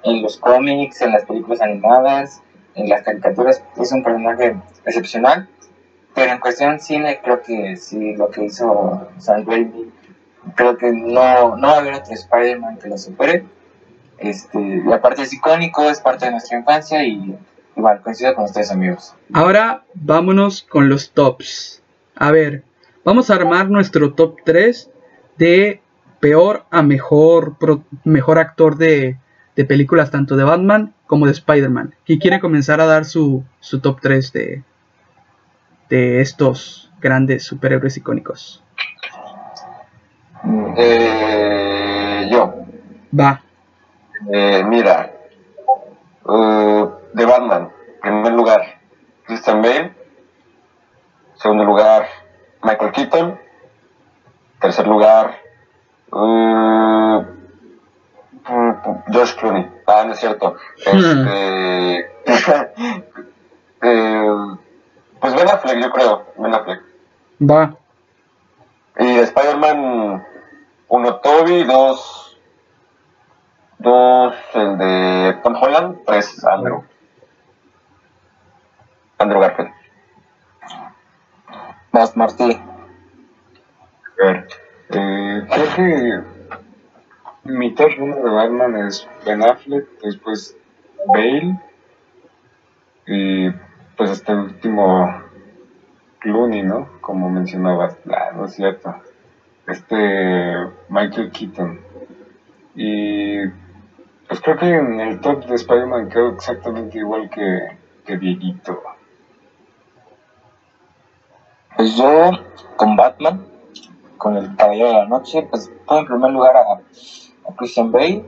[0.02, 2.42] En los cómics, en las películas animadas,
[2.74, 5.48] en las caricaturas, es un personaje excepcional.
[6.16, 9.92] Pero en cuestión cine, creo que sí, lo que hizo Sam Raimi,
[10.56, 13.44] creo que no, no va a haber otro Spider-Man que lo supere.
[14.18, 17.36] Este, y aparte es icónico, es parte de nuestra infancia y
[17.76, 19.14] igual coincido con ustedes, amigos.
[19.32, 21.82] Ahora vámonos con los tops.
[22.16, 22.64] A ver,
[23.04, 24.90] vamos a armar nuestro top 3
[25.36, 25.80] de
[26.20, 29.16] peor a mejor, pro- mejor actor de,
[29.54, 31.94] de películas tanto de Batman como de Spider-Man.
[32.04, 34.62] ¿Quién quiere comenzar a dar su, su top 3 de,
[35.88, 38.64] de estos grandes superhéroes icónicos?
[40.76, 42.54] Eh, yo.
[43.18, 43.42] Va,
[44.30, 45.10] Eh, mira,
[46.28, 47.72] eh, de Batman,
[48.02, 48.78] primer lugar,
[49.24, 49.94] Christian Bale,
[51.36, 52.06] segundo lugar,
[52.62, 53.40] Michael Keaton,
[54.60, 55.38] tercer lugar,
[56.12, 57.26] eh,
[59.10, 61.98] George Clooney, ah, no es cierto, este,
[63.82, 64.56] eh,
[65.20, 66.82] pues Ben Affleck, yo creo, Ben Affleck,
[67.40, 67.74] va.
[68.98, 70.26] y de Spider-Man,
[70.88, 72.17] uno Toby, dos,
[73.88, 76.84] dos el de Tom Holland, tres Andrew.
[79.18, 79.72] Andrew Garfield.
[81.92, 82.60] Más Martí.
[84.20, 84.48] A ver,
[84.90, 86.22] eh, creo que
[87.44, 90.56] mi top 1 de Batman es Ben Affleck, después
[91.06, 91.58] Bale
[93.06, 93.50] y
[93.96, 95.22] pues hasta el último
[96.20, 96.88] Clooney, ¿no?
[97.00, 98.94] Como mencionabas, Ah, no es cierto.
[99.66, 99.96] Este
[100.88, 101.80] Michael Keaton.
[102.74, 103.46] Y
[104.28, 108.82] pues creo que en el top de Spider-Man quedo exactamente igual que, que Dieguito.
[111.74, 112.30] Pues yo,
[112.76, 113.46] con Batman,
[114.18, 116.80] con el Caballero de la Noche, pues pongo en primer lugar a,
[117.56, 118.24] Christian Bale.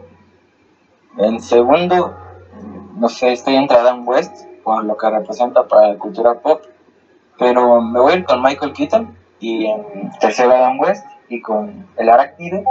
[1.19, 2.17] En segundo,
[2.97, 6.63] no sé, estoy entre Adam West, por lo que representa para la cultura pop.
[7.39, 9.17] Pero me voy a ir con Michael Keaton.
[9.41, 11.05] Y en tercero Adam West.
[11.29, 12.63] Y con el Arácnido.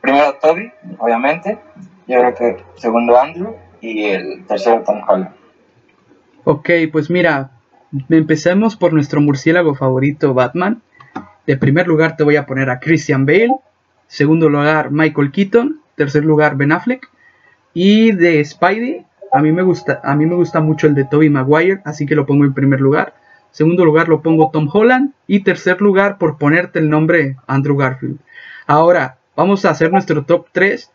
[0.00, 1.58] Primero Toby, obviamente.
[2.06, 3.56] Yo creo que segundo Andrew.
[3.80, 5.34] Y el tercero Tom Holland.
[6.44, 7.50] Ok, pues mira,
[8.08, 10.82] empecemos por nuestro murciélago favorito, Batman.
[11.46, 13.56] De primer lugar te voy a poner a Christian Bale.
[14.06, 15.80] Segundo lugar, Michael Keaton.
[15.94, 17.08] Tercer lugar, Ben Affleck.
[17.74, 21.28] Y de Spidey, a mí me gusta, a mí me gusta mucho el de Tobey
[21.28, 23.14] Maguire, así que lo pongo en primer lugar.
[23.50, 25.12] Segundo lugar lo pongo Tom Holland.
[25.26, 28.18] Y tercer lugar, por ponerte el nombre, Andrew Garfield.
[28.66, 30.90] Ahora, vamos a hacer nuestro top 3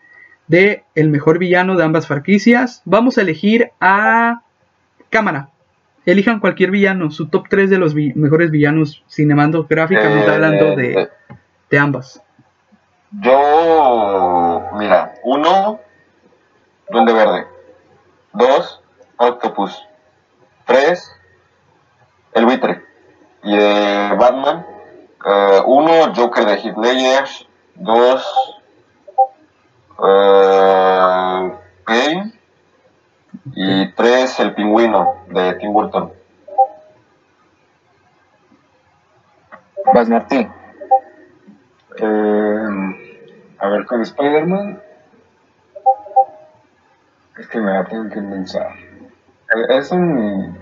[0.52, 2.82] de el mejor villano de ambas franquicias.
[2.84, 4.41] Vamos a elegir a
[5.10, 5.49] Cámara.
[6.06, 10.93] Elijan cualquier villano, su top 3 de los vi- mejores villanos cinematográficamente Eh, hablando de,
[11.04, 11.10] eh,
[11.70, 12.22] de ambas.
[13.12, 15.80] Yo, mira, uno,
[16.89, 17.45] Duende Verde.
[18.34, 18.82] Dos,
[19.18, 19.82] Octopus.
[20.66, 21.10] Tres,
[22.34, 22.84] El Buitre.
[23.43, 24.66] Y de Batman,
[25.26, 27.26] eh, uno, Joker de Heath Ledger.
[27.76, 28.61] Dos,
[31.86, 32.34] Bane.
[33.54, 36.12] Y tres, El Pingüino de Tim Burton.
[39.93, 40.47] Vas Martí.
[41.97, 42.68] Eh,
[43.60, 44.80] a ver, con Spider-Man.
[47.38, 48.68] Es que me la tengo que pensar.
[49.56, 50.58] Eh, Es un.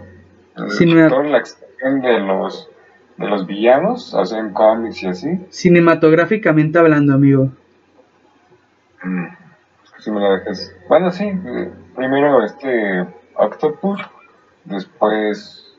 [0.55, 2.69] toda la extensión de los,
[3.17, 5.45] de los villanos, o sea, en cómics y así.
[5.49, 7.49] Cinematográficamente hablando, amigo.
[9.99, 10.73] Si me la dejas.
[10.87, 11.25] Bueno, sí.
[11.25, 14.01] eh, primero este Octopus.
[14.65, 15.77] Después.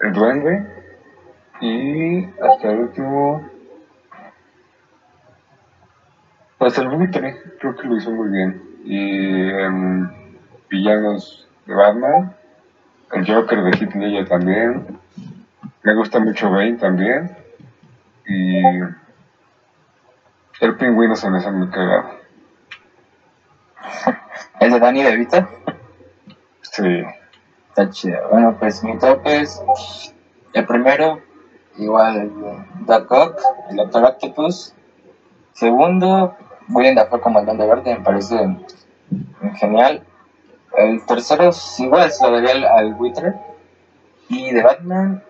[0.00, 0.66] El Duende.
[1.60, 3.48] Y hasta el último.
[6.58, 8.62] Pues el buitre, creo que lo hizo muy bien.
[8.84, 10.10] Y em,
[10.70, 12.34] villanos de Batman,
[13.12, 14.98] el Joker de Heath Ledger también.
[15.82, 17.36] Me gusta mucho Bane también.
[18.26, 18.62] Y
[20.62, 22.10] el pingüino se me hace muy cagado.
[24.60, 25.48] ¿El de Danny DeVito?
[26.60, 27.02] Sí.
[27.68, 28.28] Está chido.
[28.30, 29.60] Bueno, pues mi top es
[30.52, 31.20] el primero,
[31.78, 32.30] igual
[32.86, 33.40] Doc Ock,
[33.70, 34.72] el Doctor Octopus.
[35.52, 36.36] Segundo,
[36.68, 38.36] William Dafoe como el Duende Verde me parece
[39.56, 40.04] genial.
[40.76, 43.34] El tercero igual, se lo daría al, al Wither.
[44.28, 45.24] Y de Batman,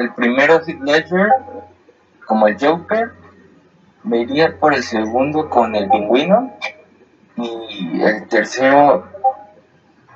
[0.00, 1.28] el primero Heath Ledger
[2.26, 3.25] como el Joker.
[4.06, 6.52] Me iría por el segundo con el pingüino.
[7.36, 9.04] Y el tercero,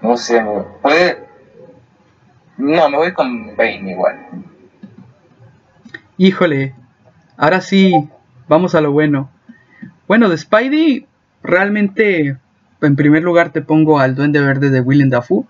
[0.01, 0.43] no sé,
[0.80, 1.26] puede.
[2.57, 4.26] No, me voy con Bane igual.
[6.16, 6.74] Híjole,
[7.36, 8.09] ahora sí,
[8.47, 9.28] vamos a lo bueno.
[10.07, 11.07] Bueno, de Spidey,
[11.43, 12.36] realmente,
[12.82, 15.45] en primer lugar te pongo al Duende Verde de Willem Dafoe,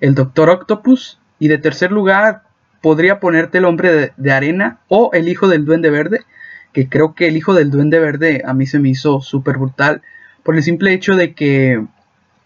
[0.00, 2.44] el Doctor Octopus, y de tercer lugar
[2.80, 6.24] podría ponerte el Hombre de Arena o el Hijo del Duende Verde,
[6.78, 10.00] que creo que el Hijo del Duende Verde a mí se me hizo súper brutal
[10.44, 11.84] por el simple hecho de que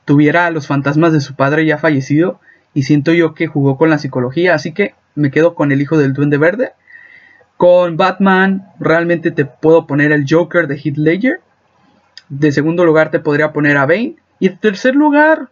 [0.06, 2.40] tuviera a los fantasmas de su padre ya fallecido
[2.72, 5.98] y siento yo que jugó con la psicología, así que me quedo con el Hijo
[5.98, 6.72] del Duende Verde.
[7.58, 11.40] Con Batman realmente te puedo poner el Joker de Heath Ledger.
[12.30, 14.16] De segundo lugar te podría poner a Bane.
[14.40, 15.50] Y de tercer lugar,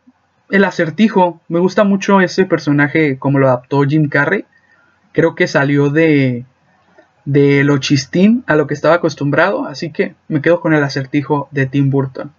[0.49, 1.39] el acertijo.
[1.49, 4.47] Me gusta mucho ese personaje como lo adaptó Jim Carrey.
[5.13, 6.47] Creo que salió de,
[7.25, 9.67] de lo chistín a lo que estaba acostumbrado.
[9.67, 12.33] Así que me quedo con el acertijo de Tim Burton.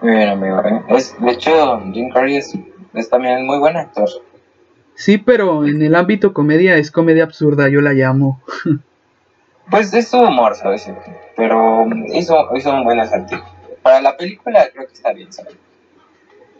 [0.00, 0.62] Muy bien, amigo.
[0.88, 2.54] Es, de hecho, Jim Carrey es,
[2.94, 4.08] es también muy buen actor.
[4.94, 8.40] Sí, pero en el ámbito comedia es comedia absurda, yo la llamo.
[9.70, 10.90] Pues es su humor, ¿sabes?
[11.36, 13.44] Pero hizo, hizo un buen acertijo.
[13.82, 15.56] Para la película creo que está bien, ¿sabes?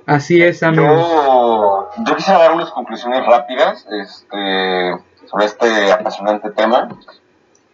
[0.05, 1.09] Así es, amigos.
[1.09, 4.93] Yo, yo quisiera dar unas conclusiones rápidas este,
[5.31, 6.89] sobre este apasionante tema.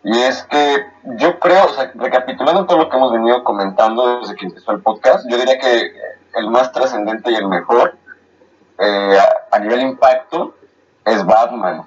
[0.03, 0.87] Y es que
[1.17, 4.83] yo creo, o sea, recapitulando todo lo que hemos venido comentando desde que empezó el
[4.83, 5.93] podcast, yo diría que
[6.35, 7.97] el más trascendente y el mejor
[8.79, 10.55] eh, a, a nivel impacto
[11.05, 11.87] es Batman.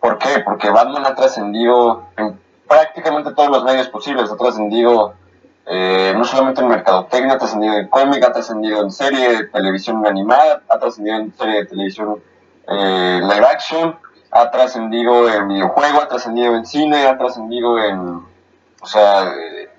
[0.00, 0.40] ¿Por qué?
[0.44, 5.14] Porque Batman ha trascendido en prácticamente todos los medios posibles, ha trascendido
[5.66, 10.04] eh, no solamente en mercadotecnia, ha trascendido en cómic, ha trascendido en serie de televisión
[10.06, 12.20] animada, ha trascendido en serie de televisión
[12.68, 13.96] eh, live action,
[14.32, 18.24] ha trascendido en videojuego, ha trascendido en cine, ha trascendido en...
[18.80, 19.70] O sea, eh,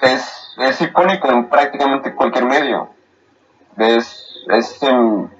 [0.00, 2.88] es, es icónico en prácticamente cualquier medio.
[3.76, 4.80] Es, es,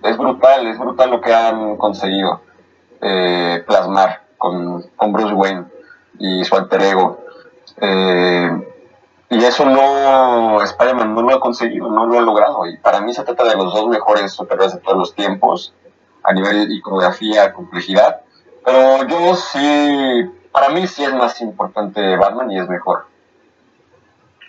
[0.03, 2.43] es brutal, es brutal lo que han conseguido
[3.01, 5.65] eh, plasmar con, con Bruce Wayne
[6.19, 7.25] y su alter ego.
[7.81, 8.51] Eh,
[9.31, 12.67] y eso no, Spider-Man no lo ha conseguido, no lo ha logrado.
[12.67, 15.73] Y para mí se trata de los dos mejores superhéroes de todos los tiempos,
[16.23, 18.21] a nivel iconografía, complejidad.
[18.65, 23.07] Pero yo sí, para mí sí es más importante Batman y es mejor.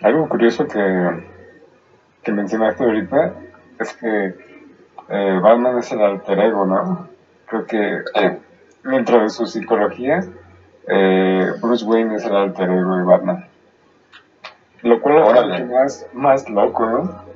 [0.02, 1.28] Algo curioso que,
[2.22, 3.34] que mencionaste ahorita
[3.78, 4.34] es que
[5.08, 7.08] eh, Batman es el alter ego, ¿no?
[7.46, 8.38] Creo que Eh,
[8.84, 10.24] dentro de su psicología,
[10.88, 13.46] eh, Bruce Wayne es el alter ego de Batman.
[14.82, 17.31] Lo cual hace más, más loco, ¿no?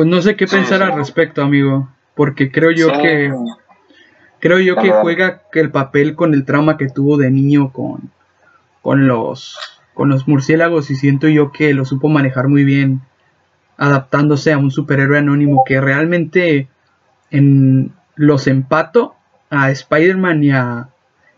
[0.00, 0.84] Pues no sé qué Sí, pensar sí.
[0.84, 1.90] al respecto, amigo.
[2.14, 3.02] Porque creo yo Sí.
[3.02, 3.34] que
[4.38, 8.10] creo yo que juega el papel con el trauma que tuvo de niño con,
[8.80, 9.58] con los
[9.92, 13.02] con los murciélagos y siento yo que lo supo manejar muy bien
[13.76, 16.68] adaptándose a un superhéroe anónimo que realmente
[17.30, 19.16] en los empato
[19.50, 20.88] a Spider-Man y a,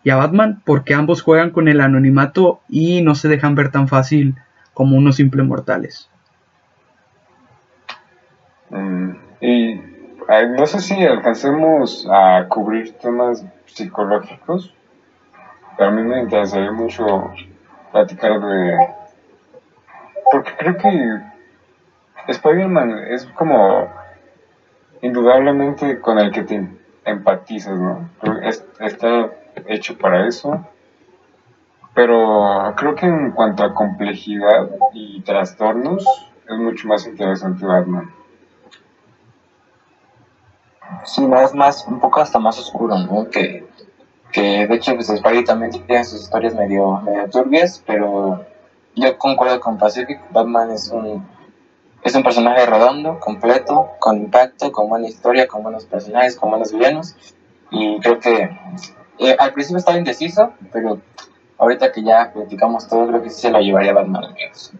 [0.04, 3.88] y a Batman porque ambos juegan con el anonimato y no se dejan ver tan
[3.88, 4.36] fácil
[4.72, 6.08] como unos simples mortales.
[8.72, 9.10] Mm,
[9.42, 9.80] y
[10.56, 14.74] no sé si alcancemos a cubrir temas psicológicos,
[15.76, 17.32] pero a mí me interesaría mucho
[17.92, 18.78] platicar de...
[20.30, 21.20] Porque creo que
[22.28, 23.90] Spider-Man es como
[25.02, 26.66] indudablemente con el que te
[27.04, 28.08] empatizas, ¿no?
[28.80, 29.30] Está
[29.66, 30.66] hecho para eso.
[31.94, 36.06] Pero creo que en cuanto a complejidad y trastornos,
[36.48, 38.10] es mucho más interesante Batman.
[41.05, 43.28] Sí, es más, un poco hasta más oscuro, ¿no?
[43.28, 43.66] Que,
[44.30, 48.45] que de hecho, pues Spidey también tiene sus historias medio, medio turbias, pero
[48.95, 51.26] yo concuerdo con Pacific, Batman es un,
[52.03, 56.72] es un personaje redondo, completo, con impacto, con buena historia, con buenos personajes, con buenos
[56.72, 57.16] villanos,
[57.70, 58.51] y creo que
[59.18, 61.01] eh, al principio estaba indeciso, pero
[61.59, 64.72] ahorita que ya platicamos todo, creo que sí se lo llevaría Batman, amigos.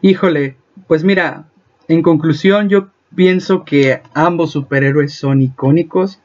[0.00, 1.44] Híjole, pues mira,
[1.88, 6.20] en conclusión yo pienso que ambos superhéroes son icónicos.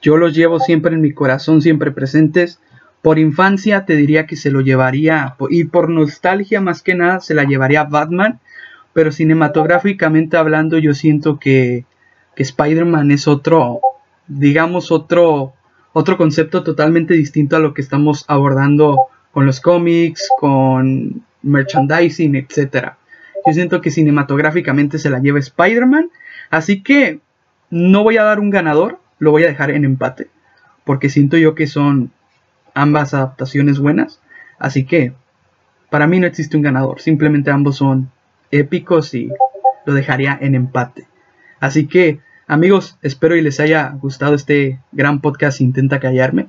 [0.00, 2.60] Yo los llevo siempre en mi corazón, siempre presentes.
[3.02, 7.34] Por infancia te diría que se lo llevaría, y por nostalgia más que nada, se
[7.34, 8.38] la llevaría Batman.
[8.92, 11.84] Pero cinematográficamente hablando, yo siento que,
[12.34, 13.80] que Spider-Man es otro,
[14.26, 15.54] digamos, otro,
[15.92, 18.96] otro concepto totalmente distinto a lo que estamos abordando
[19.32, 22.94] con los cómics, con merchandising, etc.
[23.46, 26.10] Yo siento que cinematográficamente se la lleva Spider-Man,
[26.56, 27.20] así que
[27.70, 30.28] no voy a dar un ganador, lo voy a dejar en empate,
[30.84, 32.10] porque siento yo que son
[32.74, 34.20] ambas adaptaciones buenas,
[34.58, 35.12] así que
[35.90, 38.10] para mí no existe un ganador, simplemente ambos son
[38.50, 39.30] épicos y
[39.84, 41.06] lo dejaría en empate.
[41.60, 46.48] Así que, amigos, espero y les haya gustado este gran podcast Intenta Callarme.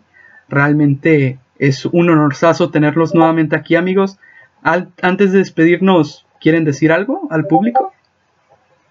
[0.49, 4.17] Realmente es un honorazo tenerlos nuevamente aquí, amigos.
[4.63, 7.93] antes de despedirnos, ¿quieren decir algo al público?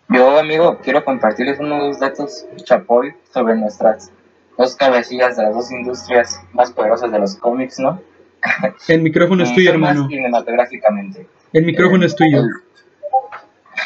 [0.08, 4.12] Yo, amigo, quiero compartirles unos datos chapoy sobre nuestras
[4.56, 8.00] dos cabecillas de las dos industrias más poderosas de los cómics, ¿no?
[8.88, 10.08] El micrófono es tuyo, hermano.
[10.08, 11.26] Cinematográficamente.
[11.52, 12.42] El micrófono es tuyo.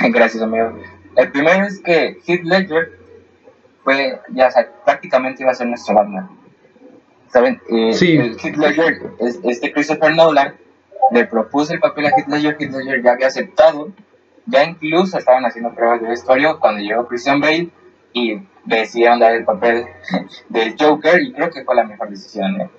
[0.13, 0.79] Gracias, amigo.
[1.17, 2.99] El primero es que Heath Ledger
[3.83, 4.51] fue, ya
[4.85, 6.29] prácticamente iba a ser nuestro Batman.
[7.33, 7.61] ¿Saben?
[7.69, 8.17] Eh, sí.
[8.17, 10.55] Heath Ledger, este Christopher Nolan,
[11.13, 13.91] le propuso el papel a Heath Ledger, Heath Ledger ya había aceptado,
[14.51, 17.71] ya incluso estaban haciendo pruebas de vestuario cuando llegó Christian Bale
[18.13, 19.87] y decidieron dar el papel
[20.49, 22.61] del Joker y creo que fue la mejor decisión.
[22.61, 22.71] ¿eh?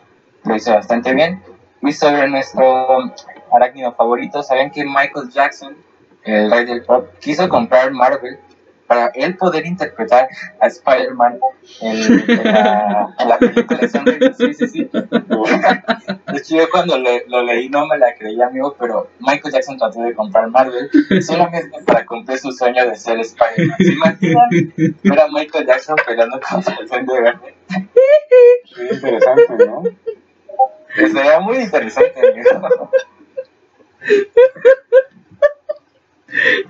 [0.43, 1.41] Lo hizo bastante bien.
[1.81, 3.11] Y sobre nuestro
[3.51, 5.75] arácnido favorito, saben que Michael Jackson
[6.23, 8.39] el rey del pop, quiso comprar Marvel
[8.91, 10.27] para él poder interpretar
[10.59, 11.39] a Spider-Man
[11.79, 14.33] en, la, película de.
[14.33, 14.89] Sí, sí, sí.
[14.91, 20.01] De hecho, yo cuando lo leí no me la creía, amigo, pero Michael Jackson trató
[20.01, 20.89] de comprar Marvel
[21.21, 23.77] solamente para cumplir su sueño de ser Spider-Man.
[23.77, 24.49] ¿Se imaginan?
[25.05, 27.55] Era Michael Jackson peleando contra el Duende Verde.
[28.75, 29.83] Muy interesante, ¿no?
[30.97, 32.91] Sería muy interesante, amigo.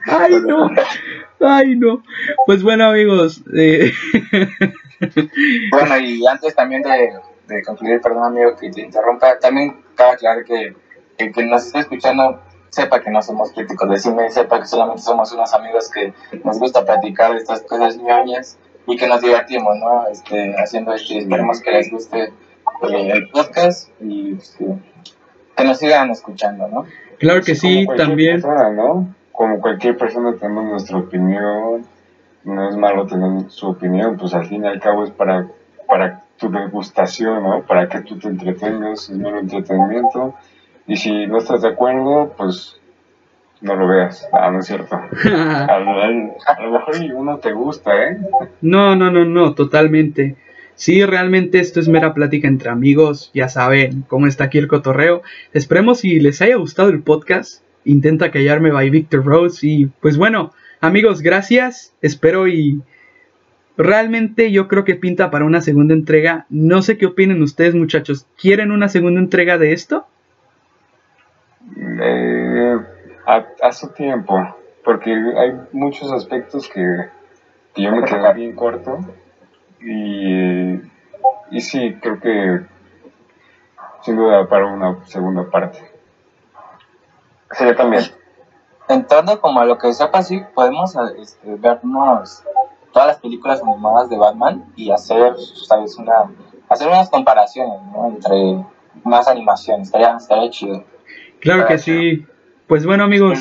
[0.06, 0.70] Ay, no.
[1.40, 2.04] Ay, no.
[2.46, 3.42] Pues bueno, amigos.
[3.56, 3.92] Eh...
[5.72, 7.14] Bueno, y antes también de,
[7.48, 10.76] de, concluir, perdón, amigo, que te interrumpa, también cabe aclarar que
[11.18, 15.02] el que nos esté escuchando sepa que no somos críticos de cine, sepa que solamente
[15.02, 16.14] somos unos amigos que
[16.44, 18.58] nos gusta platicar estas cosas ñoñas
[18.88, 20.08] y que nos divertimos, ¿no?
[20.08, 24.58] Este, haciendo esto y esperemos que les guste eh, el podcast y pues,
[25.56, 26.86] que, nos sigan escuchando, ¿no?
[27.20, 28.42] Claro que sí, también.
[28.42, 29.14] ¿no?
[29.42, 31.84] Como cualquier persona tenemos nuestra opinión,
[32.44, 35.48] no es malo tener su opinión, pues al fin y al cabo es para,
[35.88, 37.64] para tu degustación, ¿no?
[37.64, 40.36] Para que tú te entretengas, es mero entretenimiento.
[40.86, 42.80] Y si no estás de acuerdo, pues
[43.62, 44.30] no lo veas.
[44.32, 44.96] Ah, no es cierto.
[45.34, 48.20] a, lo, mejor uno te gusta, ¿eh?
[48.62, 50.36] No, no, no, no, totalmente.
[50.76, 55.24] Sí, realmente esto es mera plática entre amigos, ya saben cómo está aquí el cotorreo.
[55.52, 57.64] Esperemos si les haya gustado el podcast.
[57.86, 59.66] Intenta callarme by Victor Rose.
[59.66, 61.94] Y pues bueno, amigos, gracias.
[62.02, 62.82] Espero y
[63.78, 66.46] realmente yo creo que pinta para una segunda entrega.
[66.50, 68.28] No sé qué opinen ustedes, muchachos.
[68.40, 70.06] ¿Quieren una segunda entrega de esto?
[71.78, 72.78] Eh,
[73.26, 76.82] a, su tiempo, porque hay muchos aspectos que,
[77.76, 79.00] yo me quedé bien corto.
[79.82, 80.74] Y,
[81.52, 82.62] y sí, creo que
[84.02, 85.80] sin duda para una segunda parte.
[87.54, 88.04] Sí, yo también.
[88.88, 92.44] Entrando como a lo que sepa, sí, podemos este, vernos
[92.92, 95.34] todas las películas animadas de Batman y hacer,
[95.68, 95.96] ¿sabes?
[95.98, 96.32] Una,
[96.70, 98.08] hacer unas comparaciones, ¿no?
[98.08, 98.66] Entre
[99.04, 100.84] más animaciones, estaría, estaría chido.
[101.40, 102.26] Claro que sí.
[102.68, 103.40] Pues bueno, amigos.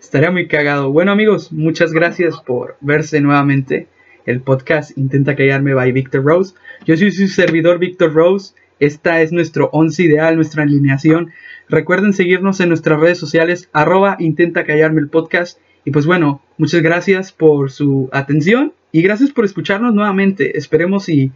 [0.00, 0.90] Estaría muy cagado.
[0.90, 3.88] Bueno, amigos, muchas gracias por verse nuevamente.
[4.26, 6.54] El podcast Intenta Callarme by Victor Rose.
[6.84, 8.54] Yo soy su servidor Victor Rose.
[8.80, 11.32] Esta es nuestro 11 ideal, nuestra alineación.
[11.70, 15.58] Recuerden seguirnos en nuestras redes sociales, arroba intenta callarme el podcast.
[15.84, 20.58] Y pues bueno, muchas gracias por su atención y gracias por escucharnos nuevamente.
[20.58, 21.30] Esperemos y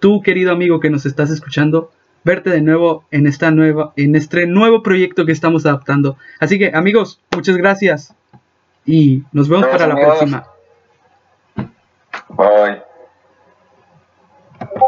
[0.00, 1.92] tú, querido amigo que nos estás escuchando,
[2.24, 6.16] verte de nuevo en esta nueva, en este nuevo proyecto que estamos adaptando.
[6.40, 8.14] Así que, amigos, muchas gracias
[8.84, 10.44] y nos vemos para la próxima.
[12.30, 12.87] Bye.